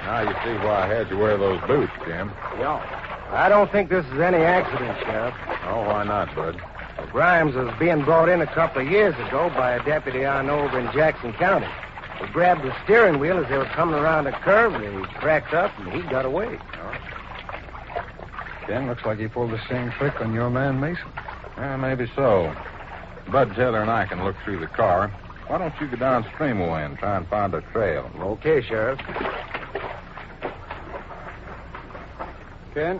Now 0.06 0.22
you 0.22 0.34
see 0.44 0.66
why 0.66 0.84
I 0.84 0.88
had 0.88 1.10
you 1.10 1.18
wear 1.18 1.38
those 1.38 1.62
boots, 1.62 1.94
Jim. 2.06 2.32
Yeah. 2.60 2.93
I 3.34 3.50
don't 3.50 3.72
think 3.72 3.90
this 3.90 4.06
is 4.06 4.20
any 4.20 4.38
accident, 4.38 4.96
Sheriff. 5.00 5.34
Oh, 5.66 5.82
why 5.88 6.04
not, 6.04 6.36
Bud? 6.36 6.62
Well, 6.98 7.08
Grimes 7.08 7.56
was 7.56 7.74
being 7.80 8.04
brought 8.04 8.30
in 8.30 8.42
a 8.42 8.48
couple 8.48 8.84
of 8.84 8.88
years 8.88 9.16
ago 9.28 9.50
by 9.50 9.72
a 9.72 9.84
deputy 9.84 10.26
I 10.26 10.44
know 10.44 10.60
over 10.60 10.80
in 10.80 10.92
Jackson 10.92 11.34
County. 11.34 11.68
He 12.22 12.28
grabbed 12.28 12.62
the 12.62 12.76
steering 12.84 13.20
wheel 13.20 13.40
as 13.40 13.50
they 13.50 13.58
were 13.58 13.66
coming 13.66 13.96
around 13.96 14.28
a 14.28 14.32
curve, 14.32 14.76
and 14.76 14.84
he 14.84 15.14
cracked 15.16 15.54
up, 15.54 15.72
and 15.80 15.92
he 15.92 16.02
got 16.04 16.26
away. 16.26 16.60
Ken, 18.68 18.88
looks 18.88 19.04
like 19.04 19.18
he 19.18 19.28
pulled 19.28 19.52
the 19.52 19.62
same 19.68 19.92
trick 19.92 20.22
on 20.22 20.34
your 20.34 20.50
man, 20.50 20.80
Mason. 20.80 21.08
Yeah, 21.58 21.76
maybe 21.78 22.10
so. 22.16 22.56
Bud 23.32 23.56
Taylor 23.56 23.82
and 23.82 23.90
I 23.90 24.06
can 24.06 24.24
look 24.24 24.36
through 24.44 24.60
the 24.60 24.68
car. 24.68 25.10
Why 25.48 25.58
don't 25.58 25.74
you 25.82 25.88
go 25.88 25.98
downstream 25.98 26.62
away 26.62 26.84
and 26.84 26.98
try 26.98 27.18
and 27.18 27.28
find 27.28 27.54
a 27.54 27.62
trail? 27.62 28.10
Okay, 28.20 28.62
Sheriff. 28.62 29.00
Ken, 32.74 33.00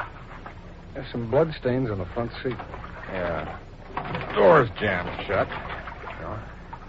there's 0.94 1.12
some 1.12 1.30
blood 1.30 1.54
stains 1.60 1.90
on 1.90 1.98
the 1.98 2.06
front 2.06 2.32
seat. 2.42 2.58
Yeah. 3.12 3.58
Door's 4.36 4.70
jammed 4.80 5.10
shut. 5.26 5.48
Yeah. 5.48 6.40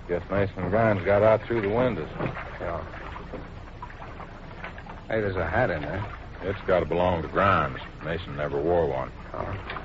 Guess 0.08 0.22
Mason 0.30 0.58
and 0.58 0.70
Grimes 0.70 1.04
got 1.04 1.22
out 1.22 1.42
through 1.46 1.62
the 1.62 1.68
windows. 1.68 2.08
Yeah. 2.60 2.82
Hey, 5.08 5.20
there's 5.20 5.36
a 5.36 5.48
hat 5.48 5.70
in 5.70 5.82
there. 5.82 6.04
It's 6.42 6.60
got 6.66 6.80
to 6.80 6.86
belong 6.86 7.22
to 7.22 7.28
Grimes. 7.28 7.80
Mason 8.04 8.36
never 8.36 8.60
wore 8.60 8.86
one. 8.86 9.10
Uh-huh. 9.32 9.80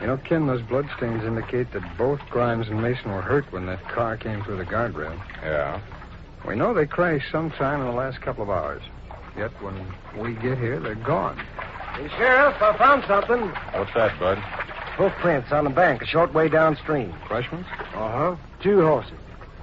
You 0.00 0.06
know, 0.06 0.18
Ken, 0.18 0.46
those 0.46 0.62
bloodstains 0.62 1.24
indicate 1.24 1.72
that 1.72 1.82
both 1.96 2.20
Grimes 2.30 2.68
and 2.68 2.82
Mason 2.82 3.10
were 3.10 3.22
hurt 3.22 3.50
when 3.50 3.66
that 3.66 3.82
car 3.88 4.16
came 4.16 4.42
through 4.44 4.58
the 4.58 4.64
guardrail. 4.64 5.18
Yeah. 5.42 5.80
We 6.46 6.54
know 6.54 6.74
they 6.74 6.86
crashed 6.86 7.32
sometime 7.32 7.80
in 7.80 7.86
the 7.86 7.92
last 7.92 8.20
couple 8.20 8.42
of 8.42 8.50
hours. 8.50 8.82
Yet 9.36 9.50
when 9.62 9.86
we 10.18 10.34
get 10.34 10.58
here, 10.58 10.78
they're 10.80 10.94
gone. 10.94 11.42
Hey, 11.96 12.08
Sheriff, 12.18 12.60
I 12.60 12.76
found 12.76 13.04
something. 13.08 13.40
What's 13.72 13.94
that, 13.94 14.18
Bud? 14.20 14.36
Hoofprints 14.98 15.50
on 15.50 15.64
the 15.64 15.70
bank, 15.70 16.02
a 16.02 16.06
short 16.06 16.34
way 16.34 16.46
downstream. 16.48 17.12
Freshmans? 17.26 17.64
Uh 17.94 18.12
huh. 18.12 18.36
Two 18.62 18.82
horses. 18.82 19.14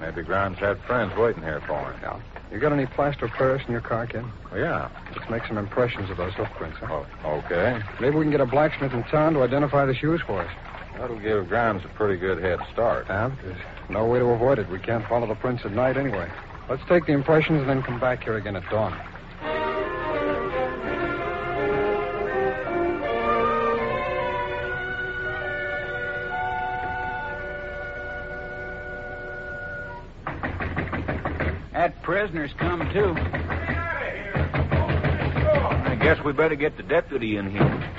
Maybe 0.02 0.24
Grimes 0.24 0.58
had 0.58 0.82
friends 0.82 1.16
waiting 1.16 1.44
here 1.44 1.62
for 1.68 1.80
him. 1.92 2.00
Yeah. 2.02 2.20
You 2.52 2.60
got 2.60 2.72
any 2.74 2.88
plaster 2.88 3.28
Paris 3.28 3.62
in 3.68 3.72
your 3.72 3.82
car, 3.82 4.08
Ken? 4.08 4.32
Well, 4.52 4.60
yeah. 4.60 4.90
Let's 5.16 5.30
make 5.30 5.46
some 5.46 5.60
impressions 5.60 6.10
of 6.10 6.18
those 6.18 6.34
hoofprints, 6.34 6.78
huh? 6.80 7.04
Oh, 7.24 7.44
okay. 7.46 7.80
Maybe 8.02 8.16
we 8.16 8.24
can 8.24 8.32
get 8.32 8.42
a 8.42 8.46
blacksmith 8.48 8.94
in 8.94 9.04
town 9.04 9.34
to 9.34 9.44
identify 9.44 9.86
the 9.86 9.94
shoes 9.94 10.22
for 10.25 10.42
us. 10.42 10.52
That'll 10.98 11.20
give 11.20 11.50
Grimes 11.50 11.86
a 11.86 11.88
pretty 11.90 12.20
good 12.20 12.42
head 12.42 12.60
start. 12.72 13.06
Yeah, 13.10 13.32
there's 13.44 13.58
no 13.90 14.06
way 14.06 14.18
to 14.20 14.25
avoid 14.25 14.58
it. 14.58 14.70
We 14.70 14.80
can't 14.80 15.08
follow 15.08 15.28
the 15.28 15.36
prints 15.36 15.66
at 15.66 15.72
night 15.72 15.98
anyway. 15.98 16.30
Let's 16.68 16.84
take 16.90 17.06
the 17.06 17.13
impressions 17.13 17.62
and 17.62 17.70
then 17.70 17.84
come 17.84 18.00
back 18.00 18.24
here 18.24 18.38
again 18.38 18.56
at 18.56 18.68
dawn. 18.70 19.00
Prisoner's 32.03 32.53
come, 32.53 32.81
too. 32.93 33.15
I 35.89 35.98
guess 36.00 36.24
we 36.24 36.33
better 36.33 36.55
get 36.55 36.77
the 36.77 36.83
deputy 36.83 37.38
in 37.38 37.50
here. 37.50 37.89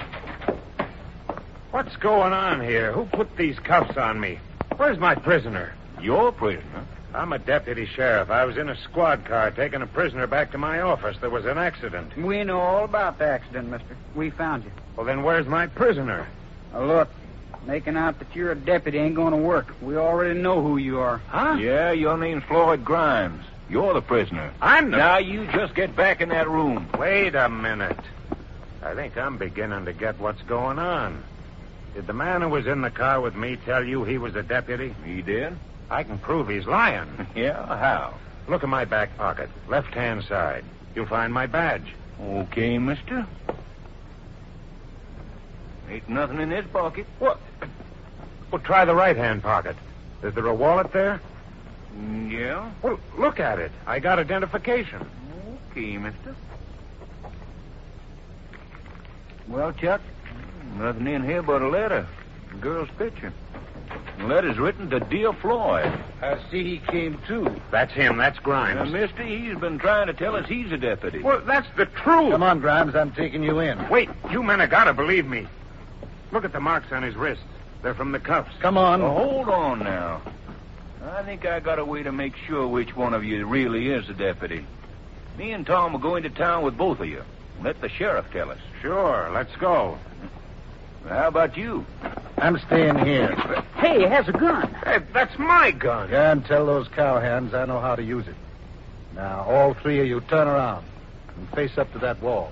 What's 1.71 1.97
going 1.97 2.33
on 2.33 2.61
here? 2.61 2.93
Who 2.93 3.07
put 3.07 3.37
these 3.37 3.59
cuffs 3.59 3.97
on 3.97 4.21
me? 4.21 4.39
Where's 4.77 4.99
my 4.99 5.15
prisoner? 5.17 5.75
Your 6.01 6.31
prisoner? 6.31 6.85
I'm 7.15 7.33
a 7.33 7.39
deputy 7.39 7.87
sheriff. 7.87 8.31
I 8.31 8.45
was 8.45 8.57
in 8.57 8.69
a 8.69 8.77
squad 8.77 9.25
car 9.25 9.51
taking 9.51 9.83
a 9.83 9.87
prisoner 9.87 10.27
back 10.27 10.53
to 10.53 10.59
my 10.59 10.81
office. 10.81 11.17
There 11.21 11.31
was 11.31 11.45
an 11.47 11.59
accident. 11.59 12.17
We 12.17 12.45
know 12.45 12.61
all 12.61 12.85
about 12.85 13.19
the 13.19 13.25
accident, 13.25 13.71
mister. 13.71 13.97
We 14.15 14.31
found 14.31 14.65
you. 14.65 14.71
Well, 14.97 15.07
then 15.07 15.23
where's 15.23 15.47
my 15.47 15.67
prisoner? 15.67 16.27
Now, 16.73 16.85
look, 16.85 17.09
making 17.67 17.97
out 17.97 18.19
that 18.19 18.35
you're 18.35 18.53
a 18.53 18.57
deputy 18.57 18.99
ain't 18.99 19.15
going 19.15 19.33
to 19.33 19.39
work. 19.39 19.75
We 19.81 19.97
already 19.97 20.39
know 20.39 20.61
who 20.61 20.77
you 20.77 20.99
are. 20.99 21.19
Huh? 21.29 21.57
Yeah, 21.59 21.93
your 21.93 22.19
name's 22.19 22.45
Floyd 22.45 22.85
Grimes. 22.85 23.45
You're 23.69 23.95
the 23.95 24.03
prisoner. 24.03 24.53
I'm 24.61 24.91
the. 24.91 24.99
Now 24.99 25.19
you 25.19 25.47
just 25.53 25.75
get 25.75 25.97
back 25.97 26.21
in 26.21 26.29
that 26.31 26.49
room. 26.49 26.89
Wait 26.99 27.35
a 27.35 27.49
minute. 27.49 27.99
I 28.83 28.95
think 28.95 29.17
I'm 29.17 29.39
beginning 29.39 29.87
to 29.87 29.93
get 29.93 30.19
what's 30.21 30.43
going 30.43 30.79
on. 30.79 31.23
Did 31.95 32.07
the 32.07 32.13
man 32.13 32.43
who 32.43 32.49
was 32.49 32.67
in 32.67 32.83
the 32.83 32.91
car 32.91 33.21
with 33.21 33.35
me 33.35 33.57
tell 33.65 33.83
you 33.83 34.05
he 34.05 34.19
was 34.19 34.35
a 34.35 34.43
deputy? 34.43 34.95
He 35.05 35.23
did? 35.23 35.57
I 35.91 36.03
can 36.03 36.19
prove 36.19 36.49
he's 36.49 36.67
lying. 36.67 37.09
Yeah, 37.35 37.67
how? 37.67 38.15
Look 38.47 38.63
in 38.63 38.71
my 38.71 38.85
back 38.85 39.17
pocket, 39.17 39.49
left 39.69 39.95
hand 39.95 40.23
side. 40.25 40.65
You'll 40.95 41.07
find 41.07 41.33
my 41.33 41.47
badge. 41.47 41.87
Okay, 42.21 42.79
mister. 42.79 43.27
Ain't 45.91 46.09
nothing 46.09 46.41
in 46.41 46.51
this 46.51 46.67
pocket. 46.73 47.07
What? 47.19 47.41
Well, 48.51 48.61
try 48.61 48.85
the 48.85 48.95
right 48.95 49.17
hand 49.17 49.43
pocket. 49.43 49.77
Is 50.23 50.35
there 50.35 50.47
a 50.47 50.55
wallet 50.55 50.93
there? 50.93 51.21
Yeah? 52.29 52.71
Well, 52.83 52.99
look 53.17 53.39
at 53.41 53.59
it. 53.59 53.71
I 53.87 53.99
got 54.01 54.19
identification. 54.19 55.07
Okay, 55.71 55.97
mister. 55.99 56.35
Well, 59.49 59.73
Chuck, 59.73 60.01
Nothing 60.79 61.07
in 61.07 61.23
here 61.25 61.43
but 61.43 61.63
a 61.63 61.69
letter. 61.69 62.07
A 62.53 62.57
girl's 62.57 62.89
picture. 62.99 63.33
The 64.19 64.25
letter's 64.25 64.59
written 64.59 64.91
to 64.91 64.99
Dear 65.01 65.33
Floyd. 65.33 65.93
I 66.21 66.39
see 66.51 66.65
he 66.65 66.79
came 66.79 67.21
too. 67.29 67.61
That's 67.71 67.93
him. 67.93 68.17
That's 68.17 68.37
Now, 68.39 68.43
Grimes. 68.43 68.93
mister, 68.93 69.23
he's 69.23 69.57
been 69.59 69.79
trying 69.79 70.07
to 70.09 70.13
tell 70.15 70.35
us 70.35 70.49
he's 70.49 70.73
a 70.73 70.77
deputy. 70.77 71.21
Well, 71.21 71.41
that's 71.47 71.69
the 71.77 71.87
truth. 71.87 72.33
Come 72.33 72.43
on, 72.43 72.61
Grimes. 72.61 72.95
I'm 72.97 73.13
taking 73.13 73.43
you 73.43 73.61
in. 73.61 73.89
Wait, 73.89 74.09
you 74.31 74.43
men 74.43 74.59
have 74.61 74.71
got 74.71 74.85
to 74.85 74.95
believe 74.95 75.27
me. 75.27 75.47
Look 76.33 76.45
at 76.45 76.53
the 76.53 76.61
marks 76.61 76.91
on 76.91 77.03
his 77.03 77.15
wrists. 77.15 77.45
They're 77.83 77.95
from 77.95 78.13
the 78.13 78.21
cuffs. 78.21 78.51
Come 78.61 78.79
on. 78.79 79.01
Oh, 79.03 79.11
hold 79.15 79.49
on 79.49 79.79
now. 79.81 80.23
I 81.07 81.23
think 81.23 81.45
I 81.45 81.61
got 81.61 81.79
a 81.79 81.85
way 81.85 82.03
to 82.03 82.13
make 82.13 82.35
sure 82.47 82.67
which 82.67 82.97
one 82.97 83.13
of 83.13 83.25
you 83.25 83.47
really 83.47 83.89
is 83.91 84.07
the 84.07 84.15
deputy. 84.15 84.65
Me 85.37 85.53
and 85.53 85.67
Tom 85.67 85.95
are 85.95 85.99
going 85.99 86.23
to 86.23 86.31
town 86.31 86.65
with 86.65 86.79
both 86.79 87.01
of 87.01 87.07
you. 87.07 87.23
Let 87.63 87.81
the 87.81 87.89
sheriff 87.89 88.27
tell 88.33 88.51
us. 88.51 88.59
Sure, 88.81 89.31
let's 89.33 89.55
go. 89.57 89.99
How 91.07 91.29
about 91.29 91.57
you? 91.57 91.85
I'm 92.39 92.59
staying 92.59 92.99
here. 93.05 93.35
hey, 93.77 94.01
he 94.01 94.05
has 94.05 94.29
a 94.29 94.33
gun. 94.33 94.75
Hey, 94.85 95.01
that's 95.13 95.39
my 95.39 95.71
gun. 95.71 96.09
Can't 96.09 96.47
tell 96.47 96.65
those 96.65 96.89
cowhands 96.89 97.53
I 97.53 97.67
know 97.67 97.81
how 97.81 97.97
to 97.97 98.03
use 98.03 98.27
it. 98.27 98.35
Now, 99.15 99.43
all 99.43 99.75
three 99.75 100.01
of 100.01 100.07
you 100.07 100.21
turn 100.23 100.49
around 100.49 100.87
and 101.37 101.49
face 101.51 101.77
up 101.77 101.93
to 101.93 101.99
that 101.99 102.21
wall. 102.23 102.51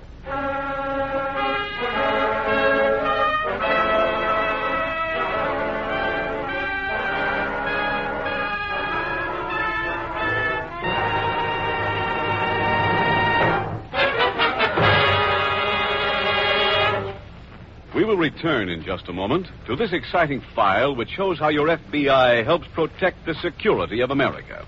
Return 18.23 18.69
in 18.69 18.81
just 18.81 19.09
a 19.09 19.13
moment 19.13 19.45
to 19.65 19.75
this 19.75 19.91
exciting 19.91 20.41
file 20.55 20.95
which 20.95 21.09
shows 21.09 21.37
how 21.37 21.49
your 21.49 21.67
FBI 21.67 22.45
helps 22.45 22.65
protect 22.73 23.25
the 23.25 23.35
security 23.35 23.99
of 23.99 24.11
America. 24.11 24.65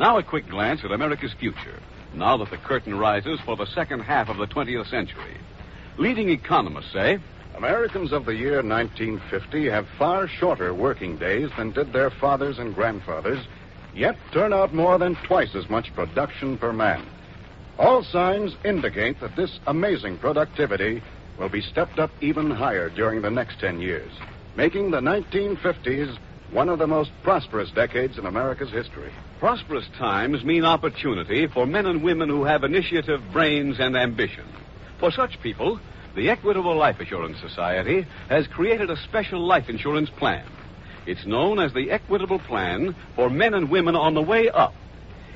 Now, 0.00 0.18
a 0.18 0.22
quick 0.24 0.48
glance 0.48 0.80
at 0.82 0.90
America's 0.90 1.32
future, 1.32 1.78
now 2.12 2.36
that 2.38 2.50
the 2.50 2.56
curtain 2.56 2.98
rises 2.98 3.38
for 3.44 3.54
the 3.54 3.66
second 3.66 4.00
half 4.00 4.28
of 4.28 4.36
the 4.36 4.48
20th 4.48 4.90
century. 4.90 5.36
Leading 5.96 6.28
economists 6.30 6.92
say 6.92 7.20
Americans 7.54 8.10
of 8.10 8.24
the 8.24 8.34
year 8.34 8.64
1950 8.64 9.70
have 9.70 9.86
far 9.96 10.26
shorter 10.26 10.74
working 10.74 11.16
days 11.16 11.50
than 11.56 11.70
did 11.70 11.92
their 11.92 12.10
fathers 12.10 12.58
and 12.58 12.74
grandfathers, 12.74 13.46
yet 13.94 14.16
turn 14.32 14.52
out 14.52 14.74
more 14.74 14.98
than 14.98 15.14
twice 15.24 15.54
as 15.54 15.70
much 15.70 15.94
production 15.94 16.58
per 16.58 16.72
man. 16.72 17.06
All 17.78 18.02
signs 18.02 18.56
indicate 18.64 19.20
that 19.20 19.36
this 19.36 19.60
amazing 19.68 20.18
productivity 20.18 21.00
will 21.38 21.48
be 21.48 21.62
stepped 21.62 21.98
up 21.98 22.10
even 22.20 22.50
higher 22.50 22.88
during 22.90 23.22
the 23.22 23.30
next 23.30 23.58
10 23.60 23.80
years, 23.80 24.10
making 24.56 24.90
the 24.90 25.00
1950s 25.00 26.16
one 26.50 26.68
of 26.68 26.78
the 26.78 26.86
most 26.86 27.10
prosperous 27.22 27.70
decades 27.70 28.18
in 28.18 28.26
America's 28.26 28.70
history. 28.70 29.10
prosperous 29.40 29.86
times 29.98 30.44
mean 30.44 30.64
opportunity 30.64 31.46
for 31.46 31.66
men 31.66 31.86
and 31.86 32.02
women 32.02 32.28
who 32.28 32.44
have 32.44 32.62
initiative, 32.62 33.20
brains, 33.32 33.80
and 33.80 33.96
ambition. 33.96 34.44
For 35.00 35.10
such 35.10 35.40
people, 35.42 35.80
the 36.14 36.28
Equitable 36.28 36.76
Life 36.76 37.00
Assurance 37.00 37.40
Society 37.40 38.06
has 38.28 38.46
created 38.46 38.90
a 38.90 38.96
special 39.04 39.40
life 39.40 39.68
insurance 39.68 40.10
plan. 40.10 40.44
It's 41.06 41.24
known 41.26 41.58
as 41.58 41.72
the 41.72 41.90
Equitable 41.90 42.38
Plan 42.38 42.94
for 43.16 43.30
men 43.30 43.54
and 43.54 43.70
women 43.70 43.96
on 43.96 44.14
the 44.14 44.22
way 44.22 44.48
up. 44.50 44.74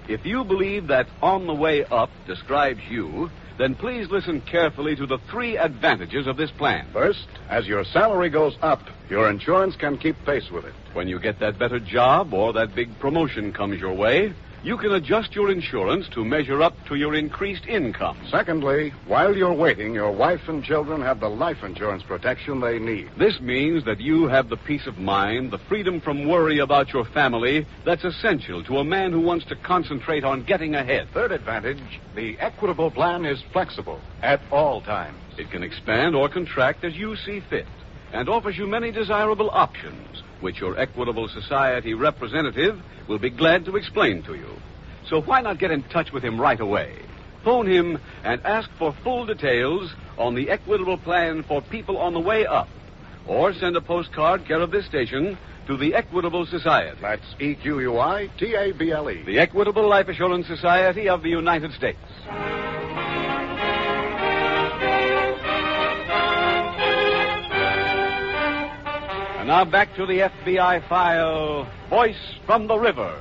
If 0.09 0.25
you 0.25 0.45
believe 0.45 0.87
that 0.89 1.09
on 1.21 1.47
the 1.47 1.55
way 1.55 1.85
up 1.85 2.11
describes 2.27 2.81
you, 2.89 3.31
then 3.59 3.75
please 3.75 4.11
listen 4.11 4.41
carefully 4.43 4.97
to 4.97 5.07
the 5.07 5.19
three 5.31 5.57
advantages 5.57 6.27
of 6.27 6.37
this 6.37 6.51
plan. 6.51 6.87
First, 6.93 7.27
as 7.49 7.67
your 7.67 7.85
salary 7.85 8.29
goes 8.29 8.57
up, 8.63 8.83
your 9.09 9.31
insurance 9.31 9.77
can 9.77 9.97
keep 9.99 10.17
pace 10.25 10.51
with 10.51 10.65
it. 10.65 10.75
When 10.93 11.09
you 11.09 11.19
get 11.19 11.39
that 11.41 11.59
better 11.59 11.81
job 11.81 12.35
or 12.35 12.53
that 12.53 12.75
big 12.75 12.99
promotion 12.99 13.53
comes 13.53 13.81
your 13.81 13.95
way, 13.95 14.35
you 14.67 14.77
can 14.77 14.95
adjust 14.95 15.33
your 15.33 15.53
insurance 15.53 16.09
to 16.09 16.25
measure 16.25 16.61
up 16.61 16.75
to 16.89 16.97
your 16.97 17.15
increased 17.15 17.65
income. 17.67 18.19
Secondly, 18.33 18.93
while 19.07 19.37
you're 19.37 19.55
waiting, 19.55 19.95
your 19.95 20.11
wife 20.11 20.41
and 20.49 20.65
children 20.65 21.01
have 21.01 21.21
the 21.21 21.29
life 21.29 21.63
insurance 21.63 22.03
protection 22.03 22.59
they 22.59 22.81
need. 22.81 23.09
This 23.17 23.39
means 23.41 23.85
that 23.85 24.01
you 24.01 24.27
have 24.27 24.49
the 24.49 24.57
peace 24.57 24.89
of 24.89 24.99
mind, 24.99 25.53
the 25.53 25.61
freedom 25.69 26.01
from 26.01 26.27
worry 26.27 26.59
about 26.59 26.93
your 26.93 27.05
family 27.05 27.65
that's 27.85 28.03
essential 28.03 28.65
to 28.65 28.79
a 28.79 28.85
man 28.85 29.13
who 29.13 29.21
wants 29.21 29.45
to 29.47 29.55
concentrate 29.55 30.25
on 30.25 30.43
getting 30.43 30.75
ahead. 30.75 31.07
Third 31.15 31.31
advantage, 31.31 32.01
the 32.17 32.37
Equitable 32.41 32.91
Plan 32.91 33.25
is 33.25 33.41
flexible 33.53 34.01
at 34.21 34.41
all 34.51 34.81
times. 34.81 35.21
It 35.39 35.49
can 35.53 35.63
expand 35.63 36.17
or 36.17 36.29
contract 36.29 36.83
as 36.83 36.97
you 36.97 37.15
see 37.15 37.41
fit 37.49 37.69
and 38.13 38.29
offers 38.29 38.59
you 38.59 38.67
many 38.67 38.91
desirable 38.91 39.51
options, 39.51 40.25
which 40.41 40.61
your 40.61 40.79
Equitable 40.79 41.29
Society 41.29 41.95
representative 41.95 42.81
will 43.09 43.19
be 43.19 43.31
glad 43.31 43.65
to 43.67 43.77
explain 43.77 44.23
to 44.25 44.35
you. 44.35 44.51
So 45.09 45.21
why 45.21 45.41
not 45.41 45.59
get 45.59 45.71
in 45.71 45.83
touch 45.85 46.13
with 46.13 46.25
him 46.25 46.41
right 46.41 46.59
away? 46.59 46.99
Phone 47.45 47.67
him 47.67 47.99
and 48.25 48.41
ask 48.45 48.69
for 48.79 48.95
full 49.05 49.27
details 49.27 49.95
on 50.19 50.35
the 50.35 50.51
Equitable 50.51 50.99
Plan 50.99 51.45
for 51.45 51.63
people 51.63 51.99
on 51.99 52.13
the 52.13 52.21
way 52.21 52.45
up. 52.45 52.69
Or 53.27 53.55
send 53.55 53.77
a 53.77 53.81
postcard 53.81 54.47
care 54.47 54.61
of 54.61 54.71
this 54.71 54.87
station 54.87 55.39
to 55.67 55.77
the 55.77 55.95
Equitable 55.95 56.47
Society. 56.47 56.97
That's 57.01 57.25
E 57.41 57.55
Q 57.55 57.81
U 57.81 57.99
I 57.99 58.31
T 58.39 58.55
A 58.55 58.73
B 58.73 58.93
L 58.93 59.11
E. 59.11 59.23
The 59.23 59.39
Equitable 59.39 59.89
Life 59.89 60.09
Assurance 60.09 60.47
Society 60.47 61.09
of 61.09 61.23
the 61.23 61.31
United 61.31 61.73
States. 61.73 61.99
And 69.47 69.53
now 69.53 69.65
back 69.65 69.95
to 69.95 70.05
the 70.05 70.29
FBI 70.45 70.89
file 70.89 71.71
Voice 71.89 72.17
from 72.47 72.67
the 72.67 72.77
River. 72.77 73.17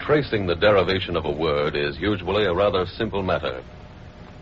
Tracing 0.00 0.48
the 0.48 0.56
derivation 0.56 1.14
of 1.14 1.26
a 1.26 1.30
word 1.30 1.76
is 1.76 1.96
usually 2.00 2.46
a 2.46 2.52
rather 2.52 2.86
simple 2.86 3.22
matter. 3.22 3.62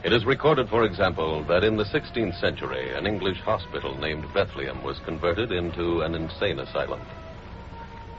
It 0.05 0.13
is 0.13 0.27
recorded, 0.27 0.69
for 0.69 0.85
example, 0.85 1.43
that 1.45 1.65
in 1.65 1.79
the 1.79 1.85
16th 1.85 2.39
century, 2.39 2.95
an 2.95 3.07
English 3.07 3.41
hospital 3.41 3.97
named 3.97 4.31
Bethlehem 4.35 4.83
was 4.83 4.99
converted 4.99 5.51
into 5.51 6.03
an 6.03 6.15
insane 6.15 6.59
asylum. 6.59 7.01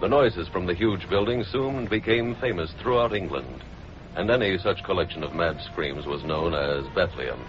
The 0.01 0.07
noises 0.07 0.47
from 0.47 0.65
the 0.65 0.73
huge 0.73 1.07
building 1.07 1.43
soon 1.43 1.85
became 1.85 2.37
famous 2.37 2.71
throughout 2.81 3.13
England, 3.13 3.63
and 4.15 4.31
any 4.31 4.57
such 4.57 4.83
collection 4.83 5.21
of 5.21 5.35
mad 5.35 5.61
screams 5.61 6.07
was 6.07 6.23
known 6.23 6.55
as 6.55 6.87
Bethlehem. 6.95 7.39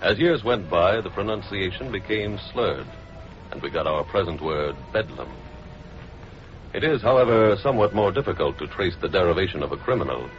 As 0.00 0.20
years 0.20 0.44
went 0.44 0.70
by, 0.70 1.00
the 1.00 1.10
pronunciation 1.10 1.90
became 1.90 2.38
slurred, 2.52 2.86
and 3.50 3.60
we 3.60 3.70
got 3.70 3.88
our 3.88 4.04
present 4.04 4.40
word, 4.40 4.76
Bedlam. 4.92 5.32
It 6.74 6.84
is, 6.84 7.02
however, 7.02 7.56
somewhat 7.56 7.92
more 7.92 8.12
difficult 8.12 8.56
to 8.58 8.68
trace 8.68 8.94
the 9.00 9.08
derivation 9.08 9.64
of 9.64 9.72
a 9.72 9.76
criminal, 9.76 10.30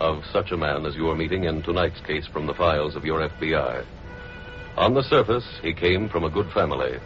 of 0.00 0.24
such 0.32 0.50
a 0.50 0.56
man 0.56 0.86
as 0.86 0.96
you 0.96 1.08
are 1.08 1.16
meeting 1.16 1.44
in 1.44 1.62
tonight's 1.62 2.00
case 2.00 2.26
from 2.26 2.46
the 2.46 2.54
files 2.54 2.96
of 2.96 3.04
your 3.04 3.28
FBI. 3.28 3.84
On 4.76 4.94
the 4.94 5.02
surface, 5.02 5.46
he 5.62 5.72
came 5.72 6.08
from 6.08 6.24
a 6.24 6.30
good 6.30 6.50
family. 6.50 6.98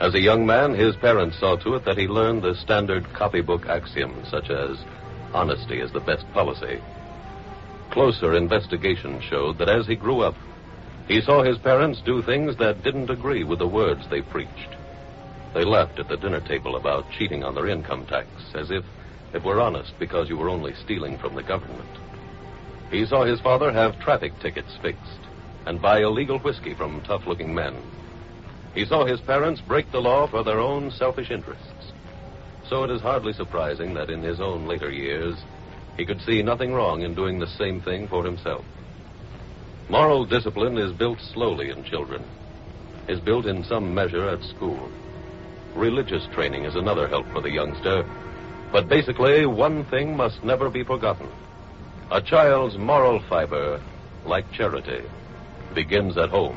As 0.00 0.14
a 0.14 0.20
young 0.20 0.44
man, 0.44 0.74
his 0.74 0.96
parents 0.96 1.38
saw 1.38 1.56
to 1.56 1.74
it 1.74 1.84
that 1.84 1.96
he 1.96 2.06
learned 2.06 2.42
the 2.42 2.54
standard 2.56 3.04
copybook 3.14 3.66
axioms, 3.66 4.28
such 4.28 4.50
as 4.50 4.78
honesty 5.32 5.80
is 5.80 5.92
the 5.92 6.00
best 6.00 6.30
policy. 6.32 6.80
Closer 7.90 8.36
investigation 8.36 9.20
showed 9.20 9.58
that 9.58 9.68
as 9.68 9.86
he 9.86 9.96
grew 9.96 10.20
up, 10.20 10.34
he 11.08 11.20
saw 11.20 11.42
his 11.42 11.58
parents 11.58 12.00
do 12.04 12.22
things 12.22 12.56
that 12.56 12.82
didn't 12.82 13.10
agree 13.10 13.44
with 13.44 13.58
the 13.58 13.66
words 13.66 14.02
they 14.10 14.22
preached. 14.22 14.76
They 15.54 15.64
laughed 15.64 15.98
at 15.98 16.08
the 16.08 16.16
dinner 16.16 16.40
table 16.40 16.76
about 16.76 17.10
cheating 17.10 17.44
on 17.44 17.54
their 17.54 17.68
income 17.68 18.06
tax, 18.06 18.28
as 18.54 18.70
if 18.70 18.84
it 19.34 19.42
were 19.42 19.60
honest 19.60 19.92
because 19.98 20.28
you 20.28 20.36
were 20.36 20.48
only 20.48 20.74
stealing 20.84 21.18
from 21.18 21.34
the 21.34 21.42
government. 21.42 21.88
He 22.90 23.06
saw 23.06 23.24
his 23.24 23.40
father 23.40 23.72
have 23.72 23.98
traffic 23.98 24.32
tickets 24.40 24.76
fixed 24.82 25.20
and 25.66 25.80
buy 25.80 26.00
illegal 26.00 26.38
whiskey 26.38 26.74
from 26.74 27.00
tough 27.02 27.26
looking 27.26 27.54
men. 27.54 27.76
He 28.74 28.84
saw 28.84 29.04
his 29.04 29.20
parents 29.20 29.60
break 29.60 29.90
the 29.90 30.00
law 30.00 30.26
for 30.26 30.42
their 30.42 30.60
own 30.60 30.90
selfish 30.90 31.30
interests. 31.30 31.92
So 32.68 32.84
it 32.84 32.90
is 32.90 33.00
hardly 33.00 33.32
surprising 33.32 33.94
that 33.94 34.10
in 34.10 34.22
his 34.22 34.40
own 34.40 34.66
later 34.66 34.90
years, 34.90 35.36
he 35.96 36.06
could 36.06 36.20
see 36.22 36.42
nothing 36.42 36.72
wrong 36.72 37.02
in 37.02 37.14
doing 37.14 37.38
the 37.38 37.46
same 37.58 37.80
thing 37.80 38.08
for 38.08 38.24
himself. 38.24 38.64
Moral 39.88 40.24
discipline 40.24 40.78
is 40.78 40.92
built 40.92 41.18
slowly 41.34 41.70
in 41.70 41.84
children, 41.84 42.24
is 43.08 43.20
built 43.20 43.46
in 43.46 43.64
some 43.64 43.94
measure 43.94 44.28
at 44.28 44.42
school. 44.42 44.90
Religious 45.74 46.26
training 46.32 46.64
is 46.64 46.76
another 46.76 47.08
help 47.08 47.26
for 47.32 47.40
the 47.40 47.50
youngster. 47.50 48.04
But 48.72 48.88
basically, 48.88 49.44
one 49.44 49.84
thing 49.84 50.16
must 50.16 50.42
never 50.42 50.70
be 50.70 50.82
forgotten. 50.82 51.28
A 52.10 52.22
child's 52.22 52.78
moral 52.78 53.20
fiber, 53.28 53.82
like 54.24 54.50
charity, 54.50 55.02
begins 55.74 56.16
at 56.16 56.30
home. 56.30 56.56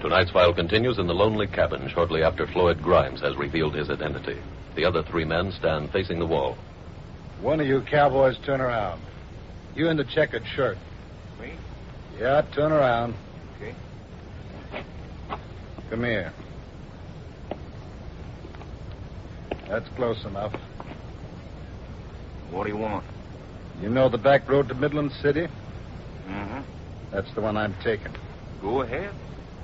Tonight's 0.00 0.30
file 0.32 0.54
continues 0.54 0.98
in 0.98 1.06
the 1.06 1.14
lonely 1.14 1.46
cabin 1.46 1.88
shortly 1.88 2.24
after 2.24 2.46
Floyd 2.48 2.82
Grimes 2.82 3.20
has 3.20 3.36
revealed 3.36 3.74
his 3.74 3.90
identity. 3.90 4.38
The 4.74 4.84
other 4.84 5.04
three 5.04 5.24
men 5.24 5.52
stand 5.52 5.92
facing 5.92 6.18
the 6.18 6.26
wall. 6.26 6.56
One 7.40 7.60
of 7.60 7.66
you 7.66 7.82
cowboys 7.82 8.38
turn 8.44 8.60
around. 8.60 9.02
You 9.76 9.88
in 9.88 9.96
the 9.96 10.04
checkered 10.04 10.44
shirt. 10.56 10.78
Me? 11.40 11.52
Yeah, 12.18 12.42
turn 12.52 12.72
around. 12.72 13.14
Come 15.90 16.04
here. 16.04 16.32
That's 19.68 19.88
close 19.96 20.24
enough. 20.24 20.54
What 22.52 22.64
do 22.64 22.70
you 22.70 22.76
want? 22.76 23.04
You 23.82 23.88
know 23.88 24.08
the 24.08 24.18
back 24.18 24.48
road 24.48 24.68
to 24.68 24.74
Midland 24.74 25.10
City? 25.20 25.48
Mm-hmm. 26.28 26.60
That's 27.10 27.32
the 27.34 27.40
one 27.40 27.56
I'm 27.56 27.74
taking. 27.82 28.14
Go 28.60 28.82
ahead. 28.82 29.12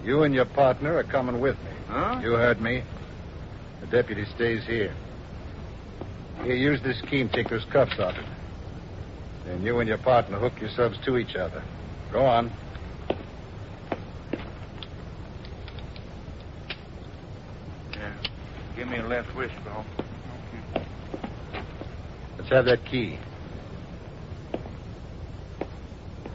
You 0.04 0.24
and 0.24 0.34
your 0.34 0.46
partner 0.46 0.96
are 0.96 1.04
coming 1.04 1.40
with 1.40 1.56
me. 1.58 1.70
Huh? 1.88 2.20
You 2.22 2.32
heard 2.32 2.60
me. 2.60 2.82
The 3.80 3.86
deputy 3.86 4.24
stays 4.34 4.64
here. 4.64 4.94
Here, 6.42 6.54
use 6.56 6.82
this 6.82 7.00
key 7.02 7.20
and 7.20 7.32
take 7.32 7.50
those 7.50 7.64
cuffs 7.72 7.98
off 8.00 8.14
him. 8.14 8.26
Then 9.44 9.62
you 9.62 9.78
and 9.78 9.88
your 9.88 9.98
partner 9.98 10.38
hook 10.38 10.60
yourselves 10.60 10.98
to 11.04 11.18
each 11.18 11.36
other. 11.36 11.62
Go 12.12 12.24
on. 12.24 12.52
Give 18.86 18.92
me 18.92 19.04
a 19.04 19.08
left 19.08 19.34
wrist, 19.34 19.54
bro. 19.64 19.84
Let's 22.38 22.50
have 22.50 22.66
that 22.66 22.84
key. 22.84 23.18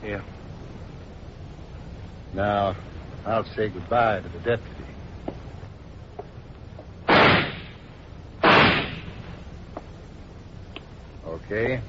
Yeah. 0.03 0.21
Now, 2.33 2.75
I'll 3.25 3.45
say 3.55 3.69
goodbye 3.69 4.19
to 4.19 4.27
the 4.27 4.39
deputy. 4.39 4.83
Okay. 11.25 11.79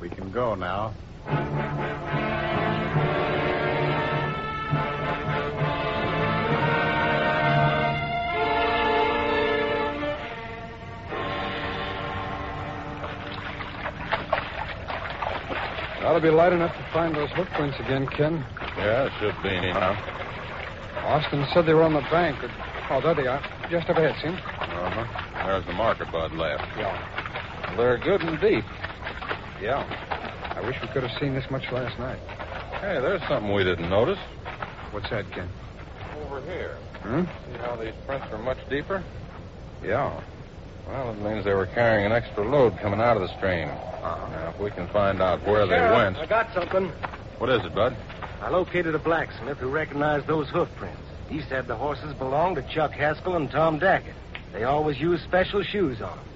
We 0.00 0.08
can 0.08 0.32
go 0.32 0.56
now. 0.56 0.94
Ought 16.18 16.22
to 16.22 16.30
be 16.32 16.34
light 16.34 16.52
enough 16.52 16.74
to 16.74 16.82
find 16.92 17.14
those 17.14 17.30
hoof 17.30 17.46
prints 17.54 17.78
again, 17.78 18.04
Ken. 18.08 18.44
Yeah, 18.76 19.06
it 19.06 19.12
should 19.20 19.40
be 19.40 19.50
anyhow. 19.50 19.94
Austin 21.06 21.46
said 21.54 21.64
they 21.64 21.74
were 21.74 21.84
on 21.84 21.92
the 21.94 22.02
bank. 22.10 22.36
Oh, 22.90 23.00
there 23.00 23.14
they 23.14 23.28
are. 23.28 23.40
Just 23.70 23.88
up 23.88 23.98
ahead, 23.98 24.16
see 24.20 24.26
'em? 24.26 24.34
Uh-huh. 24.34 25.46
There's 25.46 25.64
the 25.66 25.74
marker 25.74 26.06
Bud 26.10 26.32
left. 26.32 26.64
Yeah. 26.76 27.76
They're 27.76 27.98
good 27.98 28.20
and 28.22 28.40
deep. 28.40 28.64
Yeah. 29.62 29.86
I 30.56 30.60
wish 30.66 30.74
we 30.82 30.88
could 30.88 31.04
have 31.04 31.16
seen 31.20 31.34
this 31.34 31.48
much 31.52 31.70
last 31.70 31.96
night. 32.00 32.18
Hey, 32.80 32.98
there's 32.98 33.22
something 33.28 33.54
we 33.54 33.62
didn't 33.62 33.88
notice. 33.88 34.18
What's 34.90 35.10
that, 35.10 35.30
Ken? 35.30 35.48
Over 36.26 36.40
here. 36.40 36.78
Hmm? 37.02 37.26
See 37.46 37.58
how 37.60 37.76
these 37.76 37.94
prints 38.08 38.26
are 38.32 38.38
much 38.38 38.58
deeper? 38.68 39.04
Yeah. 39.84 40.20
Well, 40.88 41.10
it 41.12 41.20
means 41.20 41.44
they 41.44 41.52
were 41.54 41.66
carrying 41.66 42.06
an 42.06 42.12
extra 42.12 42.48
load 42.48 42.78
coming 42.78 43.00
out 43.00 43.16
of 43.16 43.22
the 43.22 43.36
stream. 43.36 43.68
Uh-huh. 43.68 44.28
Now, 44.30 44.50
if 44.50 44.58
we 44.58 44.70
can 44.70 44.88
find 44.88 45.20
out 45.20 45.46
where 45.46 45.66
they 45.66 45.76
Sheriff, 45.76 45.96
went. 45.96 46.16
I 46.16 46.26
got 46.26 46.52
something. 46.54 46.88
What 47.38 47.50
is 47.50 47.64
it, 47.64 47.74
Bud? 47.74 47.94
I 48.40 48.48
located 48.48 48.94
a 48.94 48.98
blacksmith 48.98 49.58
who 49.58 49.68
recognized 49.68 50.26
those 50.26 50.48
hoof 50.48 50.68
prints. 50.76 51.00
He 51.28 51.42
said 51.42 51.66
the 51.66 51.76
horses 51.76 52.14
belonged 52.14 52.56
to 52.56 52.62
Chuck 52.74 52.92
Haskell 52.92 53.36
and 53.36 53.50
Tom 53.50 53.78
Daggett. 53.78 54.14
They 54.52 54.64
always 54.64 54.98
use 54.98 55.20
special 55.22 55.62
shoes 55.62 56.00
on 56.00 56.16
them. 56.16 56.26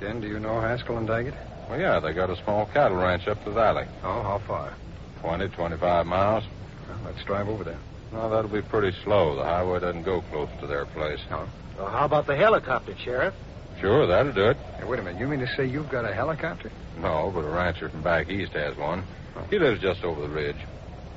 Ken, 0.00 0.20
do 0.20 0.28
you 0.28 0.40
know 0.40 0.60
Haskell 0.60 0.96
and 0.96 1.06
Daggett? 1.06 1.34
Well, 1.68 1.78
yeah, 1.78 2.00
they 2.00 2.14
got 2.14 2.30
a 2.30 2.42
small 2.42 2.66
cattle 2.66 2.96
ranch 2.96 3.28
up 3.28 3.44
the 3.44 3.50
valley. 3.50 3.84
Oh, 4.02 4.22
how 4.22 4.40
far? 4.46 4.72
20, 5.20 5.48
25 5.48 6.06
miles. 6.06 6.44
Well, 6.88 6.98
let's 7.04 7.22
drive 7.24 7.48
over 7.48 7.64
there. 7.64 7.78
No, 8.12 8.30
that'll 8.30 8.50
be 8.50 8.62
pretty 8.62 8.96
slow. 9.04 9.36
The 9.36 9.44
highway 9.44 9.80
doesn't 9.80 10.04
go 10.04 10.22
close 10.32 10.48
to 10.60 10.66
their 10.66 10.86
place. 10.86 11.20
No. 11.30 11.46
Well, 11.76 11.90
how 11.90 12.06
about 12.06 12.26
the 12.26 12.34
helicopter, 12.36 12.96
Sheriff? 12.96 13.34
Sure, 13.80 14.06
that'll 14.06 14.32
do 14.32 14.50
it. 14.50 14.56
Hey, 14.78 14.84
wait 14.84 14.98
a 14.98 15.02
minute. 15.02 15.18
You 15.18 15.26
mean 15.26 15.40
to 15.40 15.46
say 15.56 15.64
you've 15.66 15.88
got 15.88 16.04
a 16.04 16.12
helicopter? 16.12 16.70
No, 16.98 17.30
but 17.34 17.40
a 17.40 17.50
rancher 17.50 17.88
from 17.88 18.02
back 18.02 18.28
east 18.28 18.52
has 18.52 18.76
one. 18.76 19.04
He 19.48 19.58
lives 19.58 19.80
just 19.80 20.04
over 20.04 20.20
the 20.20 20.28
ridge. 20.28 20.56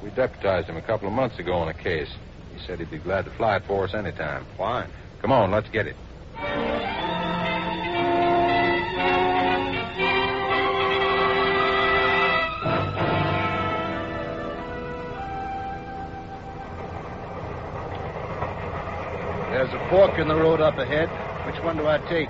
We 0.02 0.10
deputized 0.12 0.68
him 0.68 0.78
a 0.78 0.82
couple 0.82 1.08
of 1.08 1.14
months 1.14 1.38
ago 1.40 1.54
on 1.54 1.68
a 1.68 1.74
case. 1.74 2.10
He 2.56 2.66
said 2.66 2.80
he'd 2.80 2.92
be 2.92 3.00
glad 3.00 3.26
to 3.26 3.32
fly 3.32 3.58
it 3.58 3.64
for 3.68 3.84
us 3.84 3.94
anytime. 3.94 4.46
Fine. 4.58 4.90
Come 5.22 5.32
on, 5.32 5.52
let's 5.52 5.70
get 5.70 5.88
it. 5.88 5.96
There's 19.52 19.74
a 19.74 19.90
fork 19.90 20.18
in 20.18 20.28
the 20.28 20.36
road 20.36 20.62
up 20.62 20.78
ahead. 20.78 21.10
Which 21.46 21.62
one 21.64 21.78
do 21.78 21.88
I 21.88 21.98
take? 22.10 22.30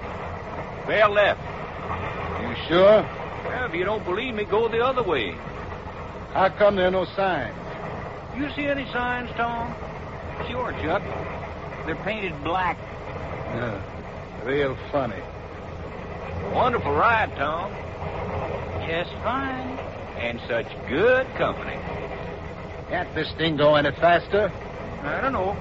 Bear 0.88 1.08
left. 1.10 1.42
You 2.42 2.56
sure? 2.68 3.02
Well, 3.46 3.66
if 3.66 3.74
you 3.74 3.86
don't 3.86 4.04
believe 4.04 4.34
me, 4.34 4.44
go 4.44 4.68
the 4.68 4.84
other 4.84 5.04
way. 5.04 5.32
How 6.34 6.50
come 6.50 6.76
there 6.76 6.88
are 6.88 6.92
no 6.92 7.06
signs? 7.06 7.56
You 8.38 8.50
see 8.56 8.66
any 8.66 8.86
signs, 8.92 9.30
Tom? 9.32 9.74
Sure, 10.50 10.72
Chuck. 10.82 11.04
They're 11.86 11.96
painted 12.04 12.44
black. 12.44 12.78
Yeah. 12.78 13.82
Real 14.44 14.78
funny. 14.92 15.22
Wonderful 16.54 16.92
ride, 16.92 17.36
Tom. 17.36 17.72
Just 18.88 19.12
fine. 19.24 19.78
And 20.18 20.40
such 20.48 20.68
good 20.90 21.28
company. 21.38 21.78
Can't 22.90 23.14
this 23.16 23.32
thing 23.34 23.58
go 23.58 23.76
any 23.76 23.92
faster? 23.92 24.52
I 25.04 25.22
don't 25.22 25.34
know. 25.34 25.56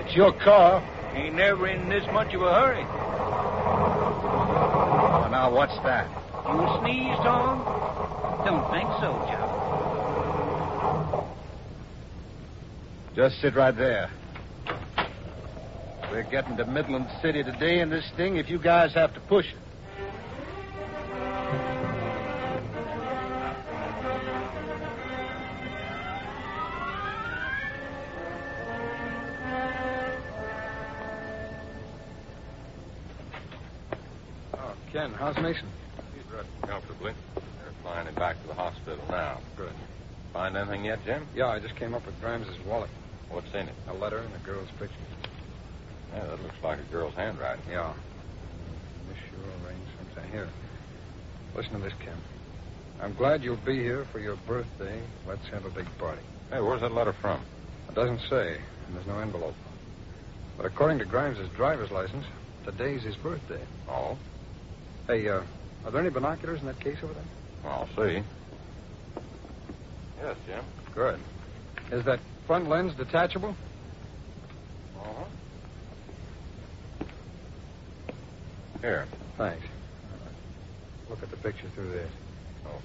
It's 0.00 0.14
your 0.14 0.32
car. 0.32 0.82
Ain't 1.14 1.34
never 1.34 1.66
in 1.66 1.88
this 1.88 2.04
much 2.12 2.34
of 2.34 2.42
a 2.42 2.52
hurry. 2.52 2.84
Now 5.36 5.52
what's 5.52 5.76
that? 5.84 6.08
You 6.48 6.66
sneeze, 6.80 7.18
Tom? 7.18 7.60
Don't 8.46 8.64
think 8.72 8.88
so, 9.02 9.12
Chuck. 9.28 9.50
Just 13.14 13.38
sit 13.42 13.54
right 13.54 13.76
there. 13.76 14.10
We're 16.10 16.22
getting 16.30 16.56
to 16.56 16.64
Midland 16.64 17.08
City 17.20 17.42
today 17.42 17.80
in 17.80 17.90
this 17.90 18.10
thing 18.16 18.38
if 18.38 18.48
you 18.48 18.58
guys 18.58 18.94
have 18.94 19.12
to 19.12 19.20
push 19.20 19.44
it. 19.52 19.65
Ken, 34.96 35.12
how's 35.12 35.36
Mason? 35.36 35.68
He's 36.14 36.24
resting 36.32 36.62
comfortably. 36.66 37.12
They're 37.34 37.74
flying 37.82 38.06
him 38.06 38.14
back 38.14 38.40
to 38.40 38.48
the 38.48 38.54
hospital 38.54 39.04
now. 39.10 39.40
Good. 39.54 39.74
Find 40.32 40.56
anything 40.56 40.86
yet, 40.86 41.00
Jim? 41.04 41.26
Yeah, 41.34 41.48
I 41.48 41.60
just 41.60 41.76
came 41.76 41.92
up 41.92 42.06
with 42.06 42.18
Grimes's 42.18 42.56
wallet. 42.64 42.88
What's 43.28 43.52
in 43.52 43.68
it? 43.68 43.74
A 43.88 43.92
letter 43.92 44.20
and 44.20 44.34
a 44.34 44.38
girl's 44.38 44.70
picture. 44.78 44.94
Yeah, 46.14 46.24
that 46.24 46.42
looks 46.42 46.54
like 46.64 46.78
a 46.78 46.90
girl's 46.90 47.12
handwriting. 47.12 47.62
Yeah. 47.70 47.92
Miss 49.06 49.18
you 49.30 49.66
arrange 49.66 49.84
sometime. 49.98 50.32
Here. 50.32 50.48
Listen 51.54 51.72
to 51.74 51.78
this, 51.80 51.92
Ken. 52.02 52.16
I'm 53.02 53.14
glad 53.16 53.42
you'll 53.42 53.56
be 53.66 53.76
here 53.76 54.06
for 54.12 54.18
your 54.18 54.38
birthday. 54.46 55.02
Let's 55.28 55.46
have 55.48 55.66
a 55.66 55.70
big 55.70 55.86
party. 55.98 56.22
Hey, 56.50 56.60
where's 56.60 56.80
that 56.80 56.92
letter 56.92 57.14
from? 57.20 57.42
It 57.90 57.94
doesn't 57.94 58.20
say, 58.30 58.56
and 58.86 58.96
there's 58.96 59.06
no 59.06 59.18
envelope. 59.18 59.56
But 60.56 60.64
according 60.64 61.00
to 61.00 61.04
Grimes's 61.04 61.50
driver's 61.54 61.90
license, 61.90 62.24
today's 62.64 63.02
his 63.02 63.16
birthday. 63.16 63.60
Oh, 63.90 64.16
Hey, 65.06 65.28
uh, 65.28 65.42
are 65.84 65.90
there 65.92 66.00
any 66.00 66.10
binoculars 66.10 66.60
in 66.60 66.66
that 66.66 66.80
case 66.80 66.96
over 67.02 67.14
there? 67.14 67.70
I'll 67.70 67.88
see. 67.96 68.22
Yes, 70.20 70.36
Jim. 70.46 70.64
Good. 70.94 71.20
Is 71.92 72.04
that 72.06 72.18
front 72.46 72.68
lens 72.68 72.92
detachable? 72.94 73.54
Uh-huh. 74.98 75.24
Here. 78.80 79.06
Thanks. 79.38 79.64
Look 81.08 81.22
at 81.22 81.30
the 81.30 81.36
picture 81.36 81.68
through 81.74 81.92
this. 81.92 82.10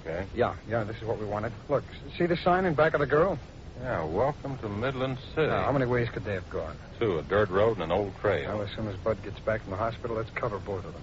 Okay. 0.00 0.24
Yeah, 0.34 0.54
yeah, 0.68 0.84
this 0.84 0.96
is 0.98 1.02
what 1.04 1.18
we 1.18 1.26
wanted. 1.26 1.52
Look, 1.68 1.82
see 2.16 2.26
the 2.26 2.36
sign 2.36 2.66
in 2.66 2.74
back 2.74 2.94
of 2.94 3.00
the 3.00 3.06
girl? 3.06 3.36
Yeah, 3.80 4.04
welcome 4.04 4.58
to 4.58 4.68
Midland 4.68 5.18
City. 5.34 5.48
Now, 5.48 5.64
how 5.64 5.72
many 5.72 5.86
ways 5.86 6.08
could 6.12 6.24
they 6.24 6.34
have 6.34 6.48
gone? 6.50 6.76
Two, 7.00 7.18
a 7.18 7.22
dirt 7.22 7.50
road 7.50 7.74
and 7.74 7.82
an 7.82 7.90
old 7.90 8.12
trail. 8.20 8.48
Well, 8.58 8.62
as 8.62 8.70
soon 8.76 8.86
as 8.86 8.94
Bud 8.98 9.20
gets 9.24 9.40
back 9.40 9.62
from 9.62 9.70
the 9.72 9.76
hospital, 9.76 10.14
let's 10.16 10.30
cover 10.30 10.58
both 10.60 10.84
of 10.84 10.92
them. 10.92 11.02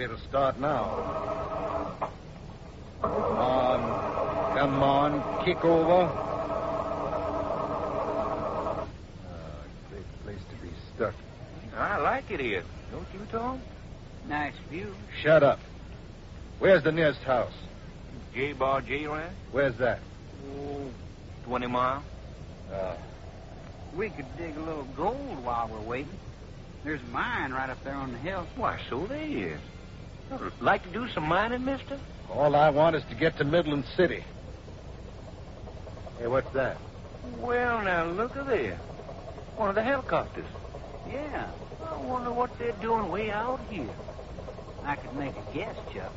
It'll 0.00 0.18
start 0.28 0.58
now. 0.60 2.10
Come 3.02 3.12
on. 3.12 4.56
Come 4.56 4.82
on. 4.82 5.44
Kick 5.44 5.64
over. 5.64 6.02
Uh, 8.76 8.84
great 9.90 10.06
place 10.24 10.40
to 10.50 10.56
be 10.62 10.70
stuck. 10.94 11.14
I 11.76 11.98
like 11.98 12.30
it 12.30 12.40
here. 12.40 12.64
Don't 12.90 13.06
you, 13.12 13.20
Tom? 13.30 13.60
Nice 14.28 14.54
view. 14.70 14.94
Shut 15.22 15.42
up. 15.42 15.58
Where's 16.58 16.82
the 16.82 16.92
nearest 16.92 17.20
house? 17.20 17.52
J 18.34 18.52
Bar 18.52 18.80
J 18.82 19.06
Ranch? 19.06 19.32
Where's 19.52 19.76
that? 19.78 20.00
Oh, 20.58 20.90
20 21.44 21.66
mile. 21.66 22.02
Uh, 22.72 22.96
We 23.94 24.10
could 24.10 24.26
dig 24.36 24.56
a 24.56 24.60
little 24.60 24.86
gold 24.96 25.44
while 25.44 25.68
we're 25.72 25.80
waiting. 25.88 26.18
There's 26.84 27.00
a 27.00 27.04
mine 27.12 27.52
right 27.52 27.70
up 27.70 27.82
there 27.84 27.94
on 27.94 28.12
the 28.12 28.18
hill. 28.18 28.46
Why, 28.56 28.78
so 28.90 29.06
there 29.06 29.22
is. 29.22 29.58
Like 30.60 30.82
to 30.84 30.90
do 30.90 31.08
some 31.14 31.24
mining, 31.24 31.64
mister? 31.64 31.98
all 32.30 32.54
I 32.54 32.70
want 32.70 32.96
is 32.96 33.02
to 33.08 33.14
get 33.14 33.38
to 33.38 33.44
Midland 33.44 33.84
City. 33.96 34.24
Hey, 36.18 36.26
what's 36.26 36.52
that? 36.54 36.76
Well, 37.38 37.82
now, 37.82 38.06
look 38.06 38.36
at 38.36 38.46
there. 38.46 38.76
One 39.56 39.68
of 39.68 39.74
the 39.74 39.82
helicopters. 39.82 40.46
Yeah, 41.08 41.50
I 41.88 41.96
wonder 41.96 42.32
what 42.32 42.50
they're 42.58 42.72
doing 42.82 43.10
way 43.10 43.30
out 43.30 43.60
here. 43.70 43.88
I 44.84 44.96
could 44.96 45.14
make 45.14 45.34
a 45.36 45.54
guess, 45.54 45.76
Chuck. 45.92 46.12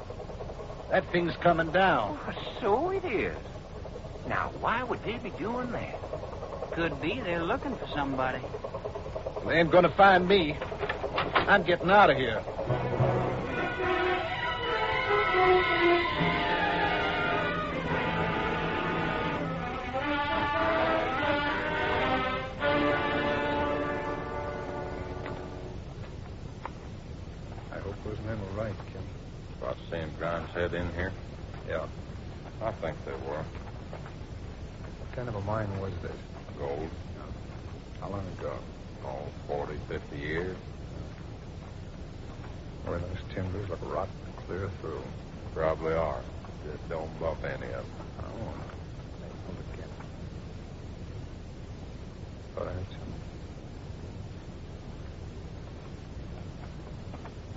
That 0.91 1.09
thing's 1.11 1.35
coming 1.37 1.71
down. 1.71 2.17
Why, 2.17 2.59
so 2.61 2.89
it 2.91 3.05
is. 3.05 3.37
Now, 4.27 4.51
why 4.59 4.83
would 4.83 5.03
they 5.03 5.17
be 5.17 5.29
doing 5.31 5.71
that? 5.71 5.95
Could 6.73 7.01
be 7.01 7.19
they're 7.21 7.43
looking 7.43 7.75
for 7.77 7.87
somebody. 7.93 8.41
They 9.47 9.59
ain't 9.59 9.71
gonna 9.71 9.93
find 9.95 10.27
me. 10.27 10.57
I'm 11.33 11.63
getting 11.63 11.89
out 11.89 12.09
of 12.09 12.17
here. 12.17 12.43
Seeing 30.19 30.47
head 30.47 30.73
in 30.73 30.91
here? 30.95 31.13
Yeah. 31.67 31.87
I 32.61 32.71
think 32.73 32.97
they 33.05 33.13
were. 33.13 33.41
What 34.99 35.15
kind 35.15 35.29
of 35.29 35.35
a 35.35 35.41
mine 35.41 35.69
was 35.79 35.93
this? 36.01 36.11
Gold. 36.57 36.89
How 38.01 38.09
long 38.09 38.25
ago? 38.37 38.53
Oh, 39.05 39.27
40, 39.47 39.77
50 39.87 40.17
years. 40.17 40.57
Boy, 42.85 42.97
those 42.97 43.33
timbers 43.33 43.69
look 43.69 43.79
rotten 43.83 44.13
clear 44.45 44.69
through. 44.81 45.01
Probably 45.53 45.93
are. 45.93 46.17
uh, 46.19 46.77
don't 46.89 47.19
bump 47.19 47.41
any 47.45 47.67
of 47.67 47.71
them. 47.71 47.85
Oh, 48.19 48.53
Ken. 49.77 49.87
Go 52.57 52.63
ahead, 52.63 52.85
son. 52.91 53.13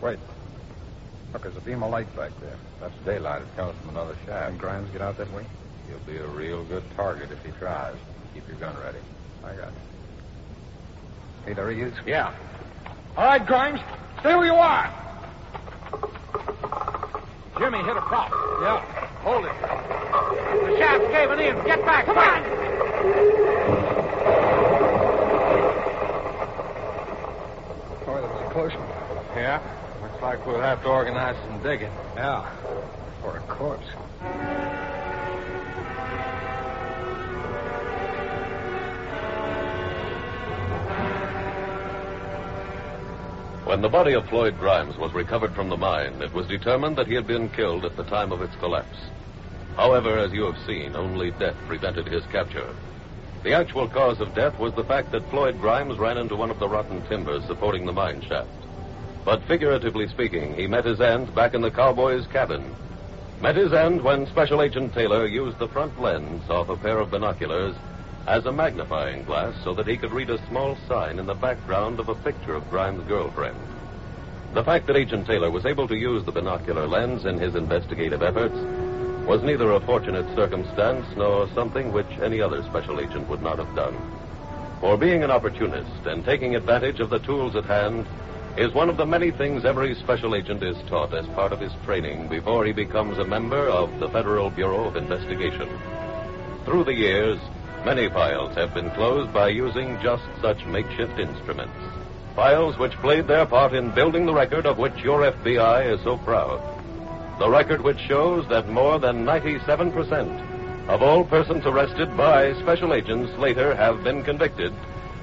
Wait. 0.00 0.18
Look, 1.32 1.42
there's 1.42 1.56
a 1.56 1.60
beam 1.60 1.82
of 1.82 1.90
light 1.90 2.14
back 2.14 2.32
there. 2.40 2.56
That's 2.80 2.94
daylight. 3.04 3.42
It 3.42 3.56
comes 3.56 3.78
from 3.80 3.90
another 3.90 4.16
shaft. 4.26 4.50
Can 4.50 4.58
Grimes 4.58 4.90
get 4.90 5.00
out 5.00 5.16
that 5.16 5.32
way? 5.32 5.46
He'll 5.88 5.98
be 6.00 6.18
a 6.18 6.26
real 6.26 6.64
good 6.64 6.84
target 6.94 7.30
if 7.30 7.42
he 7.44 7.50
tries. 7.52 7.96
Keep 8.34 8.48
your 8.48 8.56
gun 8.58 8.76
ready. 8.82 8.98
I 9.44 9.54
got 9.54 9.68
it. 9.68 9.74
Hey, 11.46 11.54
there 11.54 11.70
he 11.70 11.80
is. 11.80 11.94
Yeah. 12.06 12.34
All 13.16 13.24
right, 13.24 13.44
Grimes. 13.44 13.80
Stay 14.20 14.34
where 14.34 14.46
you 14.46 14.54
are. 14.54 14.92
Jimmy 17.58 17.78
hit 17.78 17.96
a 17.96 18.02
prop. 18.02 18.30
Yeah. 18.60 18.80
Hold 19.22 19.44
it. 19.46 19.52
The 19.60 20.76
shaft's 20.78 21.06
caving 21.08 21.38
in. 21.40 21.64
Get 21.64 21.84
back. 21.84 22.06
Come 22.06 22.18
on. 22.18 22.42
Oh, 28.06 28.20
that 28.20 28.22
was 28.22 28.42
a 28.46 28.50
close 28.52 28.72
one. 28.74 28.88
Yeah. 29.36 29.81
Looks 30.22 30.38
like 30.38 30.46
we'll 30.46 30.60
have 30.60 30.80
to 30.82 30.88
organize 30.88 31.34
some 31.48 31.60
digging. 31.64 31.90
Yeah. 32.14 32.48
For 33.22 33.38
a 33.38 33.40
corpse. 33.40 33.88
When 43.64 43.82
the 43.82 43.88
body 43.88 44.12
of 44.12 44.28
Floyd 44.28 44.56
Grimes 44.60 44.96
was 44.96 45.12
recovered 45.12 45.54
from 45.54 45.68
the 45.68 45.76
mine, 45.76 46.22
it 46.22 46.32
was 46.32 46.46
determined 46.46 46.96
that 46.98 47.08
he 47.08 47.14
had 47.14 47.26
been 47.26 47.48
killed 47.48 47.84
at 47.84 47.96
the 47.96 48.04
time 48.04 48.30
of 48.30 48.42
its 48.42 48.54
collapse. 48.56 48.98
However, 49.74 50.18
as 50.18 50.32
you 50.32 50.44
have 50.44 50.64
seen, 50.64 50.94
only 50.94 51.32
death 51.32 51.56
prevented 51.66 52.06
his 52.06 52.24
capture. 52.26 52.72
The 53.42 53.54
actual 53.54 53.88
cause 53.88 54.20
of 54.20 54.36
death 54.36 54.56
was 54.60 54.72
the 54.74 54.84
fact 54.84 55.10
that 55.10 55.28
Floyd 55.30 55.60
Grimes 55.60 55.98
ran 55.98 56.16
into 56.16 56.36
one 56.36 56.50
of 56.52 56.60
the 56.60 56.68
rotten 56.68 57.04
timbers 57.08 57.44
supporting 57.46 57.86
the 57.86 57.92
mine 57.92 58.22
shaft. 58.28 58.61
But 59.24 59.42
figuratively 59.44 60.08
speaking, 60.08 60.54
he 60.54 60.66
met 60.66 60.84
his 60.84 61.00
end 61.00 61.34
back 61.34 61.54
in 61.54 61.62
the 61.62 61.70
cowboy's 61.70 62.26
cabin. 62.26 62.74
Met 63.40 63.56
his 63.56 63.72
end 63.72 64.02
when 64.02 64.26
Special 64.26 64.62
Agent 64.62 64.92
Taylor 64.92 65.26
used 65.26 65.58
the 65.58 65.68
front 65.68 66.00
lens 66.00 66.42
of 66.48 66.70
a 66.70 66.76
pair 66.76 66.98
of 66.98 67.10
binoculars 67.10 67.74
as 68.26 68.46
a 68.46 68.52
magnifying 68.52 69.24
glass 69.24 69.54
so 69.64 69.74
that 69.74 69.86
he 69.86 69.96
could 69.96 70.12
read 70.12 70.30
a 70.30 70.38
small 70.46 70.76
sign 70.88 71.18
in 71.18 71.26
the 71.26 71.34
background 71.34 72.00
of 72.00 72.08
a 72.08 72.14
picture 72.14 72.54
of 72.54 72.68
Grimes' 72.70 73.06
girlfriend. 73.06 73.58
The 74.54 74.64
fact 74.64 74.86
that 74.86 74.96
Agent 74.96 75.26
Taylor 75.26 75.50
was 75.50 75.66
able 75.66 75.88
to 75.88 75.96
use 75.96 76.24
the 76.24 76.32
binocular 76.32 76.86
lens 76.86 77.24
in 77.24 77.38
his 77.38 77.54
investigative 77.54 78.22
efforts 78.22 78.58
was 79.26 79.42
neither 79.42 79.72
a 79.72 79.80
fortunate 79.80 80.26
circumstance 80.34 81.06
nor 81.16 81.48
something 81.54 81.92
which 81.92 82.18
any 82.20 82.40
other 82.40 82.62
special 82.64 83.00
agent 83.00 83.28
would 83.28 83.42
not 83.42 83.58
have 83.58 83.74
done. 83.74 83.94
For 84.80 84.98
being 84.98 85.22
an 85.22 85.30
opportunist 85.30 86.06
and 86.06 86.24
taking 86.24 86.56
advantage 86.56 87.00
of 87.00 87.08
the 87.08 87.20
tools 87.20 87.54
at 87.54 87.64
hand 87.64 88.06
is 88.56 88.74
one 88.74 88.90
of 88.90 88.98
the 88.98 89.06
many 89.06 89.30
things 89.30 89.64
every 89.64 89.94
special 89.94 90.34
agent 90.34 90.62
is 90.62 90.76
taught 90.86 91.14
as 91.14 91.26
part 91.28 91.52
of 91.52 91.60
his 91.60 91.72
training 91.84 92.28
before 92.28 92.66
he 92.66 92.72
becomes 92.72 93.16
a 93.16 93.24
member 93.24 93.68
of 93.68 93.98
the 93.98 94.08
Federal 94.10 94.50
Bureau 94.50 94.84
of 94.84 94.96
Investigation. 94.96 95.68
Through 96.66 96.84
the 96.84 96.94
years, 96.94 97.38
many 97.86 98.10
files 98.10 98.54
have 98.54 98.74
been 98.74 98.90
closed 98.90 99.32
by 99.32 99.48
using 99.48 99.98
just 100.02 100.24
such 100.42 100.66
makeshift 100.66 101.18
instruments. 101.18 101.74
Files 102.36 102.76
which 102.78 102.92
played 103.00 103.26
their 103.26 103.46
part 103.46 103.72
in 103.72 103.94
building 103.94 104.26
the 104.26 104.34
record 104.34 104.66
of 104.66 104.76
which 104.76 104.98
your 105.02 105.32
FBI 105.32 105.90
is 105.90 106.02
so 106.02 106.18
proud. 106.18 106.60
The 107.38 107.48
record 107.48 107.80
which 107.80 108.00
shows 108.00 108.46
that 108.48 108.68
more 108.68 108.98
than 108.98 109.24
97% 109.24 110.88
of 110.88 111.02
all 111.02 111.24
persons 111.24 111.64
arrested 111.64 112.14
by 112.18 112.52
special 112.60 112.92
agents 112.92 113.32
later 113.38 113.74
have 113.74 114.04
been 114.04 114.22
convicted 114.22 114.74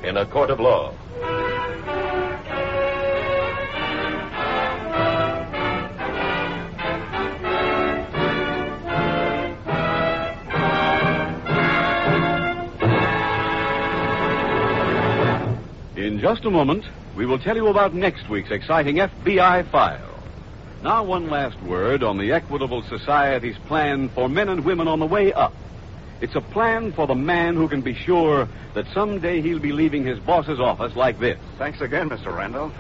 in 0.04 0.18
a 0.18 0.26
court 0.26 0.50
of 0.50 0.60
law. 0.60 0.94
Just 16.36 16.46
a 16.46 16.52
moment, 16.52 16.86
we 17.16 17.26
will 17.26 17.40
tell 17.40 17.56
you 17.56 17.70
about 17.70 17.96
next 17.96 18.30
week's 18.30 18.52
exciting 18.52 18.98
FBI 18.98 19.68
file. 19.72 20.20
Now, 20.84 21.04
one 21.04 21.28
last 21.28 21.60
word 21.64 22.04
on 22.04 22.20
the 22.20 22.34
Equitable 22.34 22.84
Society's 22.84 23.58
plan 23.66 24.10
for 24.10 24.30
men 24.30 24.48
and 24.48 24.64
women 24.64 24.88
on 24.88 25.00
the 25.00 25.08
way 25.08 25.34
up. 25.34 25.56
It's 26.22 26.36
a 26.36 26.42
plan 26.42 26.92
for 26.92 27.08
the 27.08 27.16
man 27.16 27.56
who 27.56 27.68
can 27.68 27.82
be 27.82 27.96
sure 27.96 28.48
that 28.76 28.86
someday 28.94 29.42
he'll 29.42 29.58
be 29.58 29.72
leaving 29.72 30.06
his 30.06 30.20
boss's 30.20 30.60
office 30.60 30.96
like 30.96 31.20
this. 31.20 31.40
Thanks 31.58 31.82
again, 31.82 32.12
Mr. 32.12 32.38
Randolph. 32.38 32.74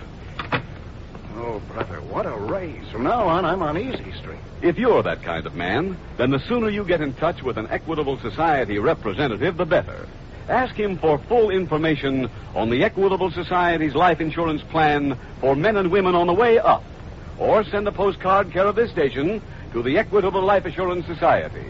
Oh, 1.36 1.60
brother, 1.74 2.02
what 2.02 2.28
a 2.28 2.38
raise. 2.38 2.88
From 2.92 3.02
now 3.02 3.28
on, 3.28 3.46
I'm 3.46 3.64
on 3.64 3.80
Easy 3.80 4.12
Street. 4.20 4.42
If 4.62 4.78
you're 4.78 5.02
that 5.02 5.24
kind 5.24 5.48
of 5.48 5.56
man, 5.56 5.98
then 6.18 6.30
the 6.30 6.40
sooner 6.48 6.70
you 6.70 6.86
get 6.86 7.02
in 7.02 7.16
touch 7.16 7.42
with 7.42 7.58
an 7.58 7.66
Equitable 7.72 8.20
Society 8.20 8.78
representative, 8.78 9.58
the 9.58 9.66
better. 9.66 10.08
Ask 10.50 10.74
him 10.74 10.98
for 10.98 11.20
full 11.20 11.52
information 11.52 12.28
on 12.56 12.72
the 12.72 12.84
Equitable 12.84 13.30
Society's 13.30 13.94
life 13.94 14.20
insurance 14.20 14.64
plan 14.64 15.16
for 15.40 15.56
men 15.56 15.78
and 15.78 15.92
women 15.92 16.16
on 16.16 16.26
the 16.26 16.34
way 16.34 16.58
up. 16.58 16.84
Or 17.38 17.64
send 17.64 17.88
a 17.88 17.92
postcard 17.92 18.52
care 18.52 18.66
of 18.66 18.76
this 18.76 18.90
station 18.90 19.44
to 19.74 19.84
the 19.84 20.00
Equitable 20.00 20.42
Life 20.42 20.66
Assurance 20.66 21.06
Society. 21.06 21.66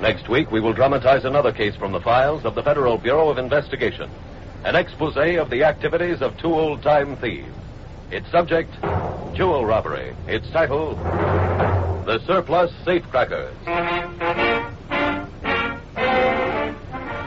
Next 0.00 0.28
week, 0.28 0.52
we 0.52 0.60
will 0.60 0.72
dramatize 0.72 1.24
another 1.24 1.52
case 1.52 1.74
from 1.74 1.90
the 1.90 2.00
files 2.00 2.44
of 2.44 2.54
the 2.54 2.62
Federal 2.62 2.96
Bureau 2.96 3.28
of 3.28 3.38
Investigation. 3.38 4.08
An 4.64 4.76
expose 4.76 5.16
of 5.16 5.50
the 5.50 5.64
activities 5.64 6.22
of 6.22 6.38
two 6.38 6.54
old 6.54 6.80
time 6.82 7.16
thieves. 7.16 7.48
Its 8.12 8.30
subject, 8.30 8.72
jewel 9.34 9.64
robbery. 9.64 10.14
Its 10.26 10.48
title, 10.50 10.94
The 12.04 12.20
Surplus 12.26 12.70
Safecrackers. 12.84 13.52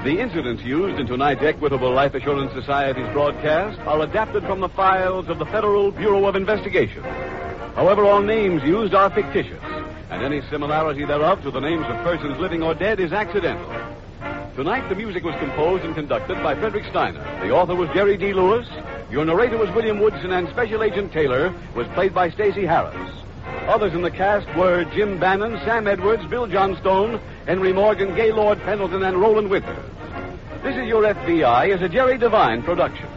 The 0.04 0.20
incidents 0.20 0.63
used 0.63 1.00
in 1.00 1.08
tonight's 1.08 1.41
Equitable 1.41 1.91
Life 1.91 2.13
Assurance 2.13 2.54
Society's 2.54 3.12
broadcast 3.12 3.80
are 3.82 4.02
adapted 4.02 4.44
from 4.44 4.60
the 4.60 4.70
files 4.70 5.28
of 5.30 5.39
the 5.39 5.48
Federal 5.48 5.91
Bureau 5.91 6.26
of 6.26 6.36
Investigation. 6.36 7.04
However, 7.74 8.06
all 8.06 8.22
names 8.22 8.62
used 8.63 8.94
are 8.94 9.10
fictitious, 9.10 9.63
and 10.12 10.24
any 10.24 10.41
similarity 10.50 11.06
thereof 11.06 11.41
to 11.41 11.50
the 11.50 11.60
names 11.60 11.86
of 11.88 11.96
persons 12.04 12.39
living 12.39 12.62
or 12.62 12.76
dead 12.76 13.00
is 13.00 13.13
accidental. 13.13 13.68
Tonight, 14.56 14.88
the 14.89 14.96
music 14.96 15.24
was 15.24 15.36
composed 15.39 15.84
and 15.84 15.96
conducted 15.96 16.36
by 16.44 16.56
Frederick 16.56 16.86
Steiner. 16.86 17.24
The 17.41 17.50
author 17.50 17.76
was 17.76 17.89
Jerry 17.89 18.15
D. 18.15 18.32
Lewis. 18.32 18.68
Your 19.12 19.24
narrator 19.24 19.58
was 19.58 19.70
William 19.72 20.00
Woodson, 20.00 20.32
and 20.32 20.50
Special 20.50 20.82
Agent 20.82 21.13
Taylor 21.13 21.54
was 21.76 21.88
played 21.89 22.13
by 22.13 22.32
Stacy 22.32 22.65
Harris. 22.65 23.12
Others 23.68 23.94
in 23.94 24.02
the 24.02 24.10
cast 24.10 24.48
were 24.58 24.84
Jim 24.86 25.20
Bannon, 25.20 25.60
Sam 25.60 25.88
Edwards, 25.88 26.26
Bill 26.26 26.48
Johnstone, 26.48 27.20
Henry 27.46 27.72
Morgan, 27.72 28.15
Gaylord 28.15 28.60
Pendleton, 28.62 29.04
and 29.04 29.18
Roland 29.18 29.50
Winters. 29.50 29.86
This 30.63 30.76
is 30.76 30.88
Your 30.88 31.04
FBI 31.04 31.74
is 31.74 31.82
a 31.84 31.89
Jerry 31.89 32.18
Devine 32.18 32.63
production. 32.63 33.08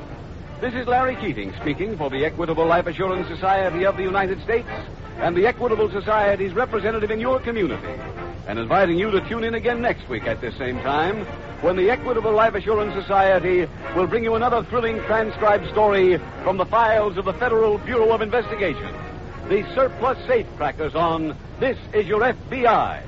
This 0.61 0.75
is 0.75 0.87
Larry 0.87 1.17
Keating 1.17 1.55
speaking 1.61 1.97
for 1.97 2.11
the 2.11 2.25
Equitable 2.25 2.67
Life 2.67 2.87
Assurance 2.87 3.27
Society 3.29 3.87
of 3.87 3.97
the 3.97 4.03
United 4.03 4.43
States 4.43 4.69
and 5.19 5.35
the 5.35 5.47
Equitable 5.47 5.91
Society's 5.91 6.53
representative 6.53 7.11
in 7.11 7.19
your 7.19 7.41
community, 7.41 7.95
and 8.47 8.59
inviting 8.59 8.99
you 8.99 9.11
to 9.11 9.27
tune 9.27 9.45
in 9.45 9.55
again 9.55 9.81
next 9.81 10.07
week 10.09 10.25
at 10.25 10.41
this 10.43 10.57
same 10.59 10.77
time 10.81 11.27
when 11.61 11.77
the 11.77 11.91
Equitable 11.91 12.33
Life 12.33 12.55
Assurance 12.55 12.95
Society 12.95 13.69
will 13.97 14.07
bring 14.07 14.23
you 14.23 14.37
another 14.37 14.63
thrilling 14.65 14.99
transcribed 15.03 15.69
story 15.71 16.19
from 16.45 16.57
the 16.57 16.67
files 16.67 17.17
of 17.17 17.25
the 17.25 17.33
Federal 17.33 17.79
Bureau 17.79 18.13
of 18.13 18.23
Investigation. 18.23 18.95
The 19.49 19.67
surplus 19.75 20.19
safecrackers 20.27 20.95
on 20.95 21.37
This 21.59 21.79
Is 21.93 22.07
Your 22.07 22.21
FBI. 22.21 23.03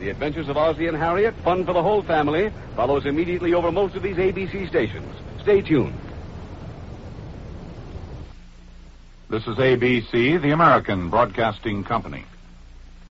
The 0.00 0.10
Adventures 0.10 0.48
of 0.48 0.56
Ozzie 0.56 0.88
and 0.88 0.96
Harriet, 0.96 1.34
fun 1.44 1.64
for 1.64 1.72
the 1.72 1.82
whole 1.82 2.02
family, 2.02 2.52
follows 2.76 3.06
immediately 3.06 3.54
over 3.54 3.72
most 3.72 3.94
of 3.94 4.02
these 4.02 4.16
ABC 4.16 4.68
stations. 4.68 5.14
Stay 5.40 5.62
tuned. 5.62 5.98
This 9.30 9.46
is 9.46 9.56
ABC, 9.56 10.42
the 10.42 10.50
American 10.50 11.08
Broadcasting 11.08 11.84
Company. 11.84 12.26